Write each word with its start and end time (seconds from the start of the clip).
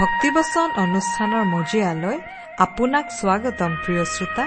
ভক্তিবচন 0.00 0.68
অনুষ্ঠানৰ 0.84 1.44
মজিয়ালৈ 1.54 2.16
আপোনাক 2.66 3.06
স্বাগতম 3.20 3.72
প্ৰিয় 3.84 4.04
শ্ৰোতা। 4.14 4.44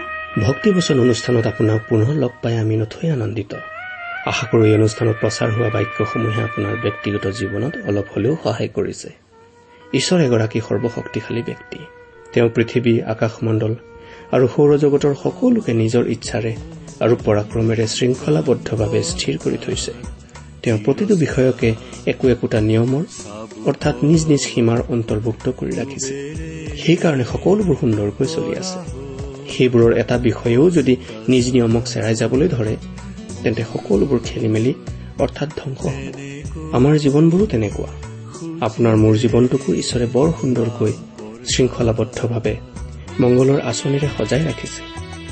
ভক্তিবচন 0.47 0.97
অনুষ্ঠানত 1.05 1.45
আপোনাক 1.47 1.79
পুনৰ 1.89 2.09
লগ 2.23 2.33
পাই 2.41 2.55
আমি 2.63 2.75
নথৈ 2.81 3.07
আনন্দিত। 3.17 3.51
আশা 4.31 4.45
কৰো 4.49 4.63
এই 4.69 4.73
অনুষ্ঠানত 4.79 5.15
প্ৰচাৰ 5.21 5.49
হোৱা 5.55 5.69
বাক্যসমূহে 5.75 6.41
আপোনাৰ 6.47 6.75
ব্যক্তিগত 6.85 7.25
জীৱনত 7.39 7.73
অলপ 7.89 8.07
হলেও 8.13 8.33
সহায় 8.43 8.71
কৰিছে। 8.77 9.09
ঈশ্বৰ 9.99 10.19
এগৰাকী 10.27 10.59
সৰ্বশক্তিশালী 10.67 11.41
ব্যক্তি। 11.49 11.79
তেওঁ 12.33 12.49
পৃথিৱী 12.55 12.93
আকাশমণ্ডল 13.13 13.73
আৰু 14.35 14.45
সৌৰজগতৰ 14.53 15.13
সকলোকে 15.23 15.71
নিজৰ 15.81 16.03
ইচ্ছাৰে 16.15 16.53
আৰু 17.03 17.13
পৰাক্ৰমেৰে 17.25 17.85
শৃংখলাবদ্ধভাৱে 17.95 19.01
স্থিৰ 19.11 19.35
কৰি 19.43 19.57
থৈছে। 19.65 19.93
তেওঁ 20.63 20.79
প্ৰতিটো 20.85 21.13
বিষয়কে 21.15 21.69
একো 22.11 22.25
একোটা 22.29 22.59
নিয়মৰ 22.61 23.03
অৰ্থাৎ 23.65 23.95
নিজ 24.09 24.21
নিজ 24.31 24.41
সীমাৰ 24.51 24.79
অন্তৰ্ভুক্ত 24.89 25.45
কৰি 25.59 25.73
ৰাখিছে। 25.79 26.11
সেইকাৰণে 26.83 27.25
সকলোবোৰ 27.33 27.75
সুন্দৰকৈ 27.81 28.27
চলি 28.35 28.53
আছে। 28.61 28.77
সেইবোৰৰ 29.51 29.91
এটা 29.97 30.15
বিষয়েও 30.17 30.65
যদি 30.69 30.93
নিজ 31.27 31.45
নিয়মক 31.55 31.83
চেৰাই 31.91 32.15
যাবলৈ 32.15 32.47
ধৰে 32.47 32.73
তেন্তে 33.43 33.63
সকলোবোৰ 33.73 34.19
খেলি 34.25 34.47
মেলি 34.47 34.73
অৰ্থাৎ 35.19 35.49
ধ্বংস 35.59 35.81
আমাৰ 36.77 36.93
জীৱনবোৰো 37.03 37.45
তেনেকুৱা। 37.45 37.91
আপোনাৰ 38.67 38.95
মোৰ 38.95 39.13
জীৱনটোকো 39.23 39.69
ঈশ্বৰে 39.73 40.05
বৰ 40.15 40.27
সুন্দৰকৈ 40.41 40.91
শৃংখলাবদ্ধভাৱে 41.51 42.53
মংগলৰ 43.21 43.59
আঁচনিৰে 43.71 44.07
সজাই 44.17 44.41
ৰাখিছে। 44.49 44.79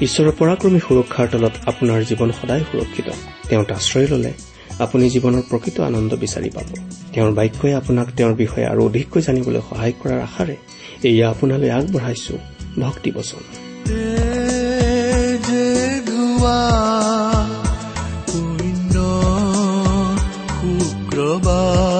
ঈশ্বৰৰ 0.05 0.33
পৰাক্ৰমী 0.39 0.79
সুৰক্ষাৰ 0.85 1.27
তলত 1.33 1.53
আপোনাৰ 1.65 1.99
জীৱন 2.09 2.29
সদায় 2.39 2.63
সুৰক্ষিত। 2.69 3.07
তেওঁত 3.49 3.69
আশ্ৰয় 3.71 4.07
ললে। 4.11 4.31
আপুনি 4.79 5.09
জীৱনৰ 5.09 5.41
প্ৰকৃত 5.49 5.79
আনন্দ 5.79 6.15
বিচাৰি 6.15 6.49
পাব। 6.49 6.75
তেওঁৰ 7.13 7.31
বাক্যই 7.31 7.73
আপোনাক 7.73 8.07
তেওঁৰ 8.17 8.33
বিষয়ে 8.33 8.65
আৰু 8.65 8.85
অধিককৈ 8.85 9.21
জানিবলৈ 9.21 9.59
সহায় 9.69 9.93
কৰাৰ 10.03 10.19
আশাৰে 10.19 10.55
এয়া 11.03 11.29
আপোনালৈ 11.29 11.69
আগবঢ়াইছো। 11.69 12.37
ভক্তিবচন 12.79 13.71
সকলো 20.61 21.90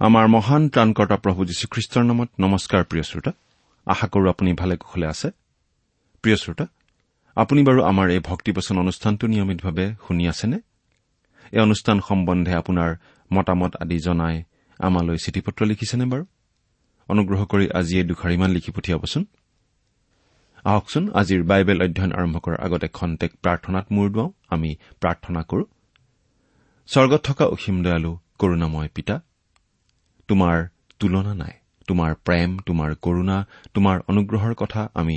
আমাৰ 0.00 0.26
মহান 0.26 0.68
ত্ৰাণকৰ্তা 0.68 1.16
প্ৰভু 1.16 1.44
যীশুখ্ৰীষ্টৰ 1.44 2.04
নামত 2.04 2.28
নমস্কাৰ 2.40 2.84
প্ৰিয় 2.84 3.02
শ্ৰোতা। 3.02 3.32
আশা 3.86 4.06
কৰো 4.06 4.28
আপুনি 4.28 4.52
ভালে 4.52 4.76
কুশলে 4.76 5.06
আছে। 5.06 5.30
প্ৰিয় 6.22 6.36
শ্ৰোতা 6.36 6.66
আপুনি 7.36 7.60
বাৰু 7.62 7.80
আমাৰ 7.82 8.06
এই 8.10 8.20
ভক্তিবচন 8.20 8.78
অনুষ্ঠানটো 8.78 9.26
নিয়মিতভাৱে 9.26 9.86
শুনি 10.06 10.28
আছেনে? 10.28 10.58
এই 11.52 11.60
অনুষ্ঠান 11.60 12.00
সম্বন্ধে 12.00 12.52
আপোনাৰ 12.54 12.90
মতামত 13.32 13.72
আদি 13.76 13.98
জনাই 13.98 14.42
আমালৈ 14.78 15.16
চিঠি 15.16 15.40
পত্ৰ 15.40 15.60
লিখিছেনে 15.66 16.04
বাৰু? 16.04 16.24
অনুগ্ৰহ 17.08 17.40
কৰি 17.44 17.66
আজি 17.74 17.94
এই 17.98 18.04
দুখাৰিমান 18.04 18.50
লিখি 18.50 18.70
পঠিয়াবচোন। 18.70 19.24
আহকচোন 20.64 21.04
আজিৰ 21.14 21.42
বাইবেল 21.42 21.78
অধ্যয়ন 21.82 22.12
আৰম্ভ 22.12 22.36
কৰাৰ 22.38 22.60
আগতে 22.60 22.88
খন্তেক 22.88 23.30
প্ৰাৰ্থনাত 23.42 23.86
মূৰ 23.92 24.06
দুৱাওঁ। 24.10 24.30
আমি 24.50 24.70
প্ৰাৰ্থনা 25.00 25.40
কৰো। 25.42 25.64
স্বৰ্গত 26.86 27.20
থকা 27.24 27.44
অসীম 27.44 27.76
দয়ালু 27.82 28.12
কৰুণাময় 28.38 28.88
পিতা 28.94 29.14
তোমাৰ 30.28 30.56
তুলনা 30.98 31.34
নাই 31.34 31.54
তোমাৰ 31.88 32.10
প্ৰেম 32.14 32.50
তোমাৰ 32.58 32.90
কৰুণা 33.02 33.38
তোমাৰ 33.74 33.96
অনুগ্ৰহৰ 34.08 34.54
কথা 34.54 34.80
আমি 34.94 35.16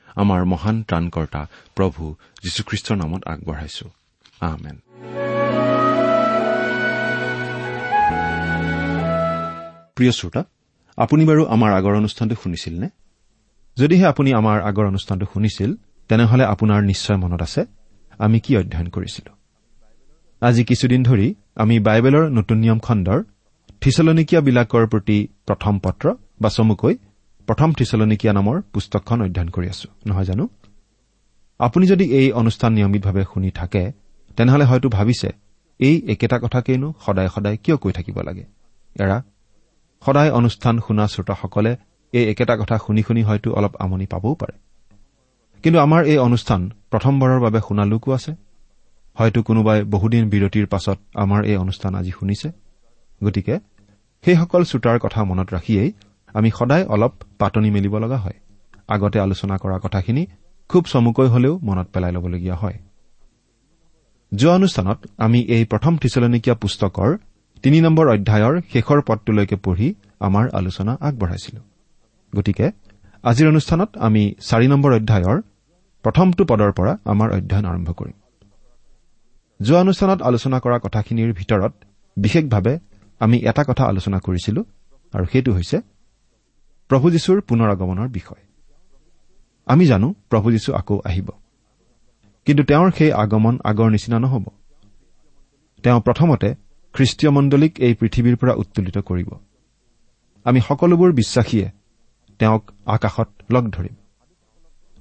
আমাৰ 0.15 0.45
মহান 0.45 0.83
ত্ৰাণকৰ্তা 0.83 1.47
প্ৰভু 1.75 2.15
যীশুখ্ৰীষ্টৰ 2.43 2.95
নামত 2.97 3.21
আগবঢ়াইছো। 3.27 3.89
আমেন। 4.41 4.79
প্ৰিয় 9.95 10.11
শ্ৰোতা 10.11 10.43
আপুনি 10.97 11.25
বাৰু 11.25 11.45
আমাৰ 11.45 11.73
আগৰ 11.73 11.95
অনুষ্ঠানটো 11.95 12.35
শুনিছিল 12.43 12.79
নে 12.79 12.89
যদিহে 13.77 14.05
আপুনি 14.05 14.33
আমাৰ 14.33 14.61
আগৰ 14.61 14.85
অনুষ্ঠানটো 14.85 15.25
শুনিছিল 15.33 15.75
তেনেহলে 16.09 16.45
আপোনাৰ 16.45 16.83
নিশ্চয় 16.83 17.17
মনত 17.17 17.41
আছে 17.41 17.65
আমি 18.17 18.39
কি 18.39 18.57
অধ্যয়ন 18.57 18.87
কৰিছিলো? 18.87 19.35
আজি 20.41 20.63
কিছুদিন 20.63 21.03
ধৰি 21.03 21.35
আমি 21.55 21.79
বাইবেলৰ 21.79 22.29
নতুন 22.29 22.57
নিয়ম 22.57 22.79
খণ্ডৰ 22.79 23.23
থিচলনিকীয়াবিলাকৰ 23.81 24.87
প্ৰতি 24.87 25.27
প্ৰথম 25.45 25.79
পত্ৰ 25.79 26.13
বা 26.41 26.49
চমুকৈ 26.49 26.97
প্ৰথম 27.47 27.73
থিচলনিকীয়া 27.73 28.33
নামৰ 28.33 28.61
পুস্তকখন 28.61 29.21
অধ্যয়ন 29.21 29.49
কৰি 29.49 29.67
আছো। 29.69 29.87
নহয় 30.07 30.23
জানো? 30.23 30.49
আপুনি 31.59 31.87
যদি 31.87 32.05
এই 32.05 32.31
অনুষ্ঠান 32.31 32.73
নিয়মিতভাৱে 32.73 33.23
শুনি 33.33 33.51
থাকে 33.51 33.91
তেনেহলে 34.37 34.63
হয়তো 34.63 34.89
ভাবিছে 34.89 35.29
এই 35.79 36.01
একেটা 36.07 36.39
কথাকেইনো 36.39 36.93
সদায় 37.05 37.29
সদায় 37.29 37.57
কিয় 37.57 37.77
কৈ 37.77 37.91
থাকিব 37.91 38.21
লাগে? 38.21 38.45
এৰা 38.99 39.21
সদায় 40.05 40.31
অনুষ্ঠান 40.31 40.79
শুনা 40.87 41.07
শ্ৰোতাসকলে 41.07 41.75
এই 42.11 42.29
একেটা 42.29 42.57
কথা 42.57 42.77
শুনি 42.77 43.03
শুনি 43.03 43.23
হয়তো 43.23 43.53
অলপ 43.53 43.75
আমনি 43.79 44.05
পাবও 44.05 44.35
পাৰে। 44.35 44.55
কিন্তু 45.63 45.79
আমাৰ 45.79 46.05
এই 46.05 46.17
অনুষ্ঠান 46.17 46.69
প্ৰথমবাৰৰ 46.91 47.39
বাবে 47.39 47.59
শুনা 47.67 47.85
লোকো 47.85 48.11
আছে। 48.11 48.31
হয়তো 49.13 49.43
কোনোবাই 49.43 49.83
বহুদিন 49.83 50.29
বিৰতিৰ 50.29 50.65
পাছত 50.67 50.97
আমাৰ 51.13 51.45
এই 51.45 51.55
অনুষ্ঠান 51.55 51.95
আজি 51.95 52.11
শুনিছে। 52.11 52.51
গতিকে 53.23 53.59
সেইসকল 54.25 54.63
শ্ৰোতাৰ 54.63 54.99
কথা 54.99 55.23
মনত 55.23 55.53
ৰাখিয়েই 55.53 55.91
আমি 56.33 56.49
সদায় 56.59 56.85
অলপ 56.85 57.13
পাতনি 57.39 57.71
মেলিব 57.71 57.97
লগা 57.97 58.17
হয়। 58.17 58.37
আগতে 58.87 59.19
আলোচনা 59.19 59.57
কৰা 59.57 59.79
কথাখিনি 59.79 60.25
খুব 60.69 60.83
চমুকৈ 60.85 61.27
হলেও 61.27 61.59
মনত 61.63 61.87
পেলাই 61.93 62.11
ল'বলগীয়া 62.11 62.55
হয়। 62.55 62.77
যোৱা 64.33 64.55
অনুষ্ঠানত 64.55 64.99
আমি 65.17 65.39
এই 65.41 65.65
প্ৰথম 65.65 65.97
থিচলনিকীয়া 65.97 66.55
পুস্তকৰ 66.55 67.17
তিনি 67.63 67.81
নম্বৰ 67.81 68.07
অধ্যায়ৰ 68.07 68.61
শেষৰ 68.73 69.01
পদটোলৈকে 69.07 69.55
পঢ়ি 69.55 69.93
আমাৰ 70.19 70.49
আলোচনা 70.49 70.97
আগবঢ়াইছিলো। 71.01 71.61
গতিকে 72.35 72.71
আজিৰ 73.23 73.47
অনুষ্ঠানত 73.47 73.97
আমি 73.97 74.35
চাৰি 74.39 74.67
নম্বৰ 74.67 74.91
অধ্যায়ৰ 74.93 75.41
প্ৰথমটো 76.03 76.43
পদৰ 76.45 76.71
পৰা 76.71 76.97
আমাৰ 77.05 77.31
অধ্যয়ন 77.31 77.65
আৰম্ভ 77.65 77.91
কৰিম। 77.91 78.17
যোৱা 79.59 79.79
অনুষ্ঠানত 79.81 80.21
আলোচনা 80.21 80.59
কৰা 80.59 80.77
কথাখিনিৰ 80.79 81.33
ভিতৰত 81.33 81.73
বিশেষভাৱে 82.17 82.79
আমি 83.19 83.37
এটা 83.37 83.63
কথা 83.63 83.83
আলোচনা 83.85 84.19
কৰিছিলো 84.19 84.61
আৰু 85.13 85.25
সেইটো 85.25 85.53
হৈছে 85.53 85.77
প্ৰভু 86.91 87.11
যীশুৰ 87.11 87.41
পুনৰ 87.41 87.71
আগমনৰ 87.71 88.07
বিষয়। 88.07 88.43
আমি 89.65 89.85
জানো 89.85 90.13
প্ৰভু 90.29 90.51
যীশু 90.51 90.73
আকৌ 90.73 90.99
আহিব। 91.05 91.29
কিন্তু 92.45 92.63
তেওঁৰ 92.63 92.91
সেই 92.97 93.11
আগমন 93.11 93.59
আগৰ 93.63 93.89
নিচিনা 93.89 94.19
নহ'ব। 94.19 94.43
তেওঁ 95.83 96.01
প্ৰথমতে 96.01 96.55
খ্ৰীষ্টীয় 96.93 97.31
মণ্ডলীক 97.31 97.79
এই 97.79 97.93
পৃথিৱীৰ 97.93 98.35
পৰা 98.35 98.53
উত্তোলিত 98.53 98.97
কৰিব। 98.97 99.29
আমি 100.43 100.61
সকলোবোৰ 100.61 101.13
বিশ্বাসীয়ে 101.13 101.71
তেওঁক 102.39 102.71
আকাশত 102.85 103.27
লগ 103.51 103.69
ধৰিম। 103.69 103.95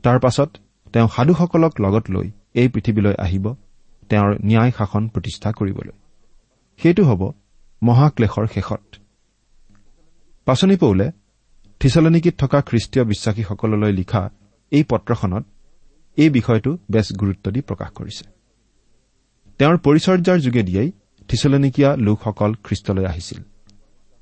তাৰ 0.02 0.20
পাছত 0.20 0.56
তেওঁ 0.92 1.08
সাধুসকলক 1.08 1.80
লগত 1.80 2.10
লৈ 2.10 2.30
এই 2.54 2.68
পৃথিৱীলৈ 2.68 3.14
আহিব 3.18 3.54
তেওঁৰ 4.08 4.34
ন্যায় 4.44 4.70
শাসন 4.78 5.08
প্ৰতিষ্ঠা 5.08 5.52
কৰিবলৈ। 5.52 5.92
সেইটো 6.78 7.04
হ'ব 7.04 7.32
মহাক্লেশৰ 7.82 8.46
শেষত। 8.46 8.80
পাচনি 10.44 10.76
পৌলে 10.76 11.10
থিচলনিকিত 11.80 12.34
থকা 12.38 12.58
খ্ৰীষ্টীয় 12.68 13.04
বিশ্বাসীসকললৈ 13.04 13.92
লিখা 14.00 14.22
এই 14.72 14.84
পত্ৰখনত 14.90 15.44
এই 16.18 16.30
বিষয়টো 16.36 16.70
বেছ 16.92 17.06
গুৰুত্ব 17.20 17.44
দি 17.54 17.60
প্ৰকাশ 17.60 17.90
কৰিছে। 17.98 18.24
তেওঁৰ 19.60 19.76
পৰিচৰ্যাৰ 19.86 20.38
যোগেদিয়েই 20.46 20.90
থিচলনিকীয়া 21.28 21.90
লোকসকল 22.06 22.50
খ্ৰীষ্টলৈ 22.64 23.04
আহিছিল। 23.10 23.40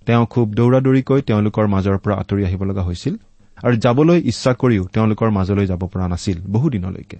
তেওঁ 0.07 0.25
খুব 0.33 0.47
দৌৰা 0.59 0.79
দৌৰিকৈ 0.87 1.21
তেওঁলোকৰ 1.29 1.67
মাজৰ 1.75 1.97
পৰা 1.99 2.15
আঁতৰি 2.23 2.43
আহিব 2.49 2.63
লগা 2.71 2.83
হৈছিল 2.83 3.15
আৰু 3.59 3.75
যাবলৈ 3.85 4.19
ইচ্ছা 4.31 4.53
কৰিও 4.61 4.85
তেওঁলোকৰ 4.95 5.29
মাজলৈ 5.39 5.67
যাব 5.67 5.83
পৰা 5.93 6.07
নাছিল 6.13 6.39
বহুদিনলৈকে। 6.55 7.19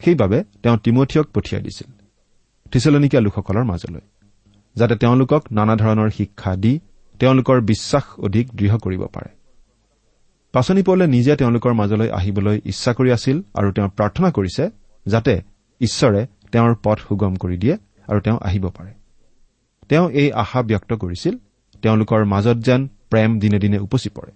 সেইবাবে 0.00 0.38
তেওঁ 0.62 0.76
তিমঠিয়ক 0.84 1.26
পঠিয়াই 1.34 1.62
দিছিল 1.66 1.88
থিচলনিকীয়া 2.72 3.22
লোকসকলৰ 3.26 3.64
মাজলৈ 3.72 4.04
যাতে 4.76 4.94
তেওঁলোকক 5.02 5.42
নানা 5.52 5.74
ধৰণৰ 5.82 6.10
শিক্ষা 6.18 6.52
দি 6.56 6.72
তেওঁলোকৰ 7.20 7.60
বিশ্বাস 7.60 8.04
অধিক 8.18 8.46
দৃঢ় 8.54 8.76
কৰিব 8.78 9.02
পাৰে। 9.04 9.30
পাচনি 10.52 10.82
পৌলে 10.82 11.06
নিজে 11.06 11.36
তেওঁলোকৰ 11.36 11.72
মাজলৈ 11.72 12.08
আহিবলৈ 12.10 12.60
ইচ্ছা 12.64 12.92
কৰি 12.92 13.10
আছিল 13.12 13.42
আৰু 13.54 13.72
তেওঁ 13.72 13.88
প্ৰাৰ্থনা 13.88 14.30
কৰিছে 14.30 14.64
যাতে 15.06 15.34
ঈশ্বৰে 15.80 16.26
তেওঁৰ 16.52 16.74
পথ 16.82 16.98
সুগম 17.08 17.34
কৰি 17.34 17.56
দিয়ে 17.56 17.74
আৰু 18.08 18.20
তেওঁ 18.20 18.38
আহিব 18.42 18.64
পাৰে। 18.68 18.92
তেওঁ 19.88 20.10
এই 20.10 20.32
আশা 20.32 20.62
ব্যক্ত 20.62 20.92
কৰিছিল 20.92 21.34
তেওঁলোকৰ 21.82 22.24
মাজত 22.24 22.56
যেন 22.56 22.88
প্ৰেম 23.10 23.30
দিনে 23.38 23.58
দিনে 23.58 23.78
উপচি 23.78 24.08
পৰে। 24.08 24.32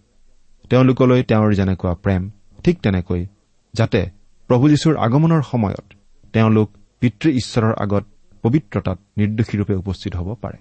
তেওঁলোকলৈ 0.71 1.23
তেওঁৰ 1.23 1.55
যেনেকুৱা 1.55 1.95
প্ৰেম 1.95 2.31
ঠিক 2.65 2.77
তেনেকৈ 2.83 3.27
যাতে 3.75 4.01
প্ৰভু 4.49 4.65
যীশুৰ 4.69 4.95
আগমনৰ 4.97 5.43
সময়ত 5.43 5.85
তেওঁলোক 6.33 6.69
পিতৃ 7.01 7.29
ঈশ্বৰৰ 7.31 7.75
আগত 7.79 8.05
পবিত্ৰতাত 8.43 8.99
নিৰ্দোষীৰূপে 9.19 9.75
উপস্থিত 9.75 10.13
হ'ব 10.17 10.35
পাৰে। 10.35 10.59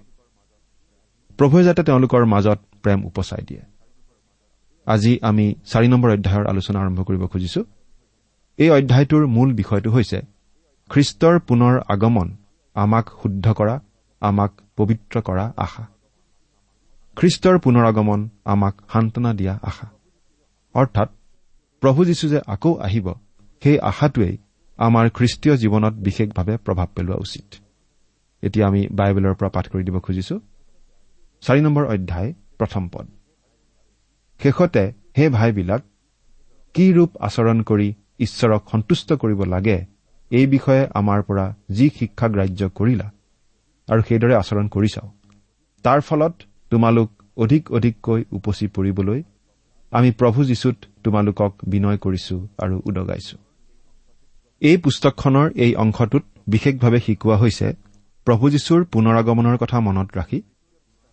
প্ৰভুৱে 1.38 1.64
যাতে 1.64 1.82
তেওঁলোকৰ 1.82 2.24
মাজত 2.24 2.58
প্ৰেম 2.82 3.04
উপচাই 3.04 3.42
দিয়ে। 3.48 3.62
আজি 4.86 5.18
আমি 5.22 5.54
চাৰি 5.64 5.88
নম্বৰ 5.88 6.10
অধ্যায়ৰ 6.10 6.46
আলোচনা 6.46 6.80
আৰম্ভ 6.80 7.02
কৰিব 7.02 7.26
খুজিছো। 7.26 7.64
এই 8.58 8.70
অধ্যায়টোৰ 8.70 9.26
মূল 9.26 9.54
বিষয়টো 9.54 9.90
হৈছে 9.90 10.18
খ্ৰীষ্টৰ 10.90 11.40
পুনৰ 11.40 11.80
আগমন 11.88 12.36
আমাক 12.74 13.10
শুদ্ধ 13.22 13.52
কৰা 13.52 13.80
আমাক 14.20 14.52
পবিত্ৰ 14.76 15.20
কৰা 15.20 15.52
আশা। 15.56 15.84
খ্ৰীষ্টৰ 17.16 17.58
পুনৰ 17.58 17.84
আগমন 17.84 18.28
আমাক 18.44 18.74
সান্তনা 18.92 19.34
দিয়া 19.34 19.58
আশা। 19.62 19.86
অৰ্থাৎ 20.74 21.08
প্ৰভু 21.80 22.04
যীশু 22.04 22.28
যে 22.28 22.40
আকৌ 22.46 22.74
আহিব 22.78 23.14
সেই 23.62 23.78
আশাটোৱেই 23.78 24.36
আমাৰ 24.78 25.10
খ্ৰীষ্টীয় 25.10 25.54
জীৱনত 25.56 25.94
বিশেষভাৱে 25.94 26.56
প্ৰভাৱ 26.56 26.86
পেলোৱা 26.94 27.16
উচিত। 27.16 27.54
এতিয়া 28.42 28.66
আমি 28.66 28.88
বাইবেলৰ 28.92 29.34
পৰা 29.34 29.48
পাঠ 29.48 29.68
কৰি 29.68 29.84
দিব 29.84 29.98
খুজিছো। 29.98 30.40
চাৰি 31.44 31.60
নম্বৰ 31.60 31.84
অধ্যায় 31.84 32.30
প্ৰথম 32.58 32.82
পদ। 32.88 33.06
শেষতে 34.40 34.84
হে 35.16 35.24
ভাইবিলাক 35.28 35.82
কি 36.74 36.86
ৰূপ 36.92 37.10
আচৰণ 37.20 37.58
কৰি 37.62 37.88
ঈশ্বৰক 38.20 38.62
সন্তুষ্ট 38.72 39.08
কৰিব 39.22 39.40
লাগে 39.44 39.78
এই 40.30 40.46
বিষয়ে 40.46 40.82
আমাৰ 40.94 41.20
পৰা 41.22 41.46
যি 41.76 41.86
শিক্ষা 41.98 42.26
গ্ৰাহ্য 42.28 42.60
কৰিলা 42.78 43.06
আৰু 43.88 44.00
সেইদৰে 44.08 44.34
আচৰণ 44.42 44.66
কৰি 44.68 44.88
চাও 44.94 45.08
তাৰ 45.84 46.00
ফলত 46.00 46.34
তোমালোক 46.70 47.10
অধিক 47.36 47.62
অধিককৈ 47.72 48.20
উপচি 48.32 48.66
পৰিবলৈ 48.66 49.20
আমি 49.92 50.10
প্ৰভু 50.10 50.40
যীশুত 50.44 50.76
তোমালোকক 51.04 51.52
বিনয় 51.66 51.98
কৰিছো 51.98 52.36
আৰু 52.58 52.76
উদগাইছো। 52.84 53.36
এই 54.62 54.76
পুস্তকখনৰ 54.76 55.46
এই 55.54 55.72
অংশটোত 55.74 56.24
বিশেষভাৱে 56.48 56.98
শিকোৱা 57.06 57.36
হৈছে 57.36 57.68
প্ৰভু 58.26 58.44
যীশুৰ 58.50 58.80
পুনৰাগমনৰ 58.92 59.56
কথা 59.56 59.78
মনত 59.80 60.08
ৰাখি 60.16 60.38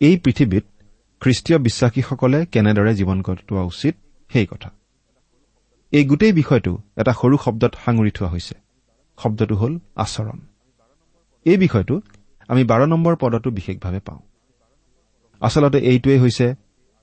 এই 0.02 0.18
পৃথিৱীত 0.18 0.64
খ্ৰীষ্টীয় 1.22 1.60
বিশ্বাসীসকলে 1.60 2.46
কেনেদৰে 2.46 2.94
জীৱন 2.96 3.22
কটোৱা 3.22 3.62
উচিত 3.62 3.96
সেই 4.34 4.46
কথা। 4.46 4.70
এই 5.92 6.06
গোটেই 6.06 6.34
বিষয়টো 6.34 6.78
এটা 6.98 7.14
সৰু 7.14 7.38
শব্দত 7.38 7.74
সাঙুৰি 7.86 8.12
থোৱা 8.12 8.30
হৈছে। 8.30 8.56
শব্দটো 9.18 9.56
হ'ল 9.56 9.80
আচৰণ। 9.96 10.40
এই 11.46 11.58
বিষয়টো 11.58 12.02
আমি 12.48 12.64
বাৰ 12.64 12.88
নম্বৰ 12.88 13.16
পদতো 13.16 13.50
বিশেষভাৱে 13.52 14.00
পাওঁ। 14.00 14.20
আচলতে 15.42 15.78
এইটোৱেই 15.78 16.20
হৈছে 16.20 16.56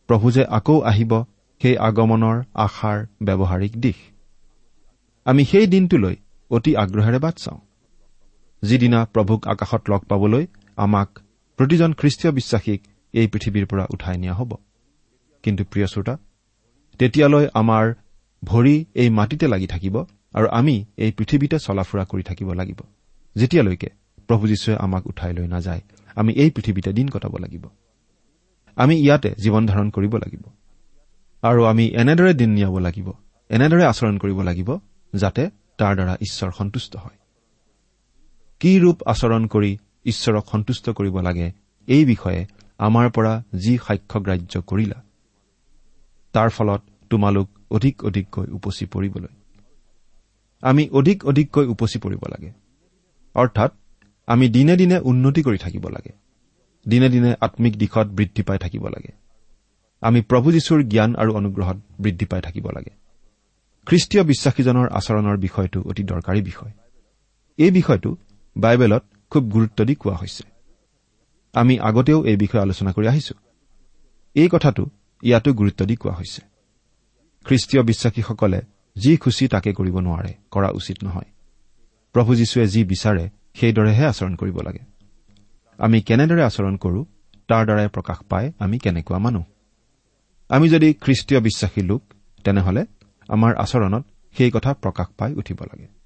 প্ৰভু 0.07 0.31
যে 0.31 0.45
আকৌ 0.45 0.81
আহিব 0.81 1.25
সেই 1.63 1.77
আগমনৰ 1.79 2.43
আশাৰ 2.55 3.07
ব্যৱহাৰিক 3.23 3.77
দিশ। 3.77 3.99
আমি 5.25 5.45
সেই 5.45 5.67
দিনটোলৈ 5.67 6.17
অতি 6.51 6.77
আগ্ৰহেৰে 6.77 7.19
বাট 7.19 7.35
চাওঁ। 7.39 7.61
যিদিনা 8.63 9.05
প্ৰভুক 9.05 9.49
আকাশত 9.49 9.83
লগ 9.91 10.01
পাবলৈ 10.01 10.47
আমাক 10.77 11.19
প্ৰতিজন 11.59 11.93
খ্ৰীষ্টীয় 11.93 12.33
বিশ্বাসীক 12.33 12.81
এই 13.13 13.27
পৃথিৱীৰ 13.27 13.67
পৰা 13.67 13.87
উঠাই 13.91 14.17
নিয়া 14.19 14.35
হ'ব। 14.35 14.55
কিন্তু 15.43 15.65
প্ৰিয় 15.65 15.87
শ্ৰোতা 15.87 16.19
তেতিয়ালৈ 16.99 17.47
আমাৰ 17.55 17.95
ভৰি 18.45 18.85
এই 18.95 19.11
মাটিতে 19.11 19.47
লাগি 19.47 19.67
থাকিব 19.67 20.05
আৰু 20.35 20.47
আমি 20.49 20.85
এই 20.97 21.13
পৃথিৱীতে 21.13 21.59
চলা 21.59 21.83
ফুৰা 21.83 22.05
কৰি 22.05 22.23
থাকিব 22.23 22.53
লাগিব। 22.53 22.81
যেতিয়ালৈকে 23.35 23.89
প্ৰভু 24.29 24.47
যীশুৱে 24.47 24.77
আমাক 24.77 25.07
উঠাই 25.07 25.33
লৈ 25.33 25.47
নাযায় 25.47 25.81
আমি 26.15 26.33
এই 26.33 26.51
পৃথিৱীতে 26.51 26.93
দিন 26.93 27.09
কটাব 27.09 27.37
লাগিব। 27.37 27.65
আমি 28.77 28.95
ইয়াতে 28.97 29.31
জীৱন 29.43 29.67
ধাৰণ 29.67 29.91
কৰিব 29.91 30.17
লাগিব। 30.17 30.45
আৰু 31.43 31.65
আমি 31.65 31.85
এনেদৰে 31.89 32.35
দিন 32.35 32.51
নিয়াব 32.51 32.79
লাগিব 32.79 33.13
এনেদৰে 33.51 33.85
আচৰণ 33.85 34.19
কৰিব 34.19 34.39
লাগিব 34.43 34.79
যাতে 35.15 35.51
তাৰ 35.79 35.95
দ্বাৰা 35.95 36.15
ঈশ্বৰ 36.21 36.51
সন্তুষ্ট 36.59 36.97
হয়। 36.97 37.19
কি 38.61 38.81
ৰূপ 38.81 39.03
আচৰণ 39.07 39.47
কৰি 39.47 39.79
ঈশ্বৰক 40.05 40.45
সন্তুষ্ট 40.53 40.91
কৰিব 40.91 41.21
লাগে। 41.21 41.53
এই 41.87 42.05
বিষয়ে 42.05 42.47
আমাৰ 42.79 43.11
পৰা 43.11 43.43
যি 43.55 43.79
সাক্ষ্যগ্ৰাহ্য 43.87 44.61
কৰিলা 44.61 45.03
তাৰ 46.33 46.51
ফলত 46.51 46.83
তোমালোক 47.11 47.49
অধিক 47.71 48.05
অধিককৈ 48.05 48.47
উপচি 48.47 48.87
পৰিবলৈ। 48.87 49.29
আমি 50.63 50.89
অধিক 50.89 51.27
অধিককৈ 51.27 51.67
উপচি 51.67 51.99
পৰিব 51.99 52.21
লাগে। 52.31 52.53
অৰ্থাৎ 53.35 53.73
আমি 54.27 54.49
দিনে 54.49 54.77
দিনে 54.77 54.99
উন্নতি 54.99 55.43
কৰি 55.43 55.59
থাকিব 55.59 55.89
লাগে। 55.89 56.13
দিনে 56.89 57.09
দিনে 57.09 57.35
আম্মিক 57.41 57.77
দিশত 57.77 58.07
বৃদ্ধি 58.07 58.43
পাই 58.43 58.59
থাকিব 58.59 58.89
লাগে। 58.89 59.13
আমি 60.01 60.21
প্ৰভু 60.21 60.53
যীশুৰ 60.53 60.83
জ্ঞান 60.83 61.15
আৰু 61.15 61.35
অনুগ্ৰহত 61.35 61.77
বৃদ্ধি 62.01 62.27
পাই 62.27 62.41
থাকিব 62.41 62.71
লাগে। 62.71 62.91
খ্ৰীষ্টীয় 63.87 64.25
বিশ্বাসীজনৰ 64.25 64.89
আচৰণৰ 64.89 65.37
বিষয়টো 65.37 65.83
অতি 65.83 66.03
দৰকাৰী 66.03 66.43
বিষয়। 66.43 66.73
এই 67.57 67.71
বিষয়টো 67.71 68.17
বাইবেলত 68.57 69.03
খুব 69.31 69.51
গুৰুত্ব 69.51 69.85
দি 69.85 69.95
কোৱা 69.95 70.17
হৈছে। 70.17 70.45
আমি 71.55 71.79
আগতেও 71.79 72.25
এই 72.25 72.37
বিষয়ে 72.37 72.63
আলোচনা 72.63 72.93
কৰি 72.93 73.07
আহিছো। 73.09 73.35
এই 74.35 74.49
কথাটো 74.53 74.87
ইয়াতো 75.23 75.53
গুৰুত্ব 75.53 75.87
দি 75.87 75.97
কোৱা 75.97 76.15
হৈছে। 76.15 76.43
খ্ৰীষ্টীয় 77.45 77.83
বিশ্বাসীসকলে 77.83 78.61
যি 78.97 79.17
খুচি 79.17 79.49
তাকে 79.49 79.73
কৰিব 79.73 79.99
নোৱাৰে 79.99 80.35
কৰা 80.51 80.69
উচিত 80.71 81.05
নহয়। 81.05 81.31
প্ৰভু 82.13 82.35
যীশুৱে 82.35 82.67
যি 82.67 82.85
বিচাৰে 82.85 83.31
সেইদৰেহে 83.55 84.07
আচৰণ 84.07 84.35
কৰিব 84.37 84.61
লাগে। 84.61 84.83
আমি 85.79 86.01
কেনেদৰে 86.01 86.43
আচৰণ 86.43 86.77
কৰো 86.77 87.05
তাৰ 87.49 87.65
দ্বাৰাই 87.65 87.89
প্ৰকাশ 87.89 88.19
পায় 88.29 88.53
আমি 88.59 88.79
কেনেকুৱা 88.79 89.19
মানুহ 89.19 89.45
আমি 90.49 90.69
যদি 90.69 90.95
খ্ৰীষ্টীয় 90.95 91.41
বিশ্বাসী 91.41 91.83
লোক 91.83 92.03
তেনেহলে 92.45 92.87
আমাৰ 93.29 93.57
আচৰণত 93.57 94.05
সেই 94.37 94.51
কথা 94.51 94.75
প্ৰকাশ 94.75 95.07
পাই 95.19 95.35
উঠিব 95.35 95.61
লাগে। 95.63 95.98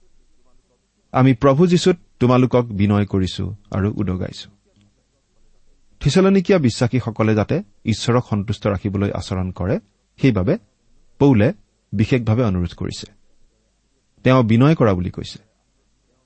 আমি 1.13 1.35
প্ৰভু 1.35 1.67
যীশুত 1.67 1.97
তোমালোকক 2.21 2.65
বিনয় 2.65 3.07
কৰিছো 3.07 3.55
আৰু 3.71 3.93
উদগাইছো। 3.97 4.51
থিচলনিকীয়া 6.01 6.59
বিশ্বাসীসকলে 6.59 7.35
যাতে 7.35 7.63
ঈশ্বৰক 7.85 8.25
সন্তুষ্ট 8.31 8.67
ৰাখিবলৈ 8.67 9.11
আচৰণ 9.11 9.51
কৰে 9.51 9.81
সেইবাবে 10.17 10.59
পৌলে 11.19 11.53
বিশেষভাৱে 11.93 12.43
অনুৰোধ 12.43 12.75
কৰিছে। 12.75 13.07
তেওঁ 14.23 14.43
বিনয় 14.43 14.75
কৰা 14.75 14.95
বুলি 14.95 15.11
কৈছে। 15.11 15.39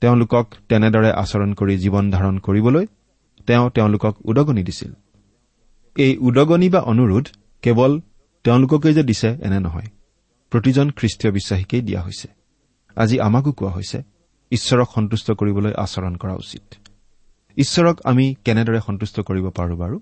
তেওঁলোকক 0.01 0.53
তেনেদৰে 0.69 1.11
আচৰণ 1.11 1.53
কৰি 1.53 1.77
জীৱন 1.77 2.11
ধাৰণ 2.11 2.37
কৰিবলৈ 2.37 2.85
তেওঁ 3.47 3.69
তেওঁলোকক 3.69 4.15
উদগনি 4.25 4.63
দিছিল। 4.63 4.93
এই 5.97 6.17
উদগনি 6.17 6.69
বা 6.69 6.79
অনুৰোধ 6.79 7.27
কেৱল 7.61 8.01
তেওঁলোককেই 8.43 8.93
যে 8.93 9.03
দিছে 9.03 9.27
এনে 9.27 9.59
নহয় 9.59 9.89
প্ৰতিজন 10.49 10.89
খ্ৰীষ্টীয় 10.89 11.33
বিশ্বাসীকেই 11.33 11.81
দিয়া 11.81 12.01
হৈছে। 12.01 12.27
আজি 12.95 13.19
আমাকো 13.19 13.51
কোৱা 13.51 13.71
হৈছে 13.71 14.16
ঈশ্বৰক 14.51 14.87
সন্তুষ্ট 14.95 15.31
কৰিবলৈ 15.31 15.73
আচৰণ 15.77 16.15
কৰা 16.15 16.33
উচিত। 16.33 16.61
ঈশ্বৰক 17.57 18.01
আমি 18.03 18.35
কেনেদৰে 18.45 18.81
সন্তুষ্ট 18.81 19.19
কৰিব 19.19 19.49
পাৰো 19.49 19.75
বাৰু? 19.75 20.01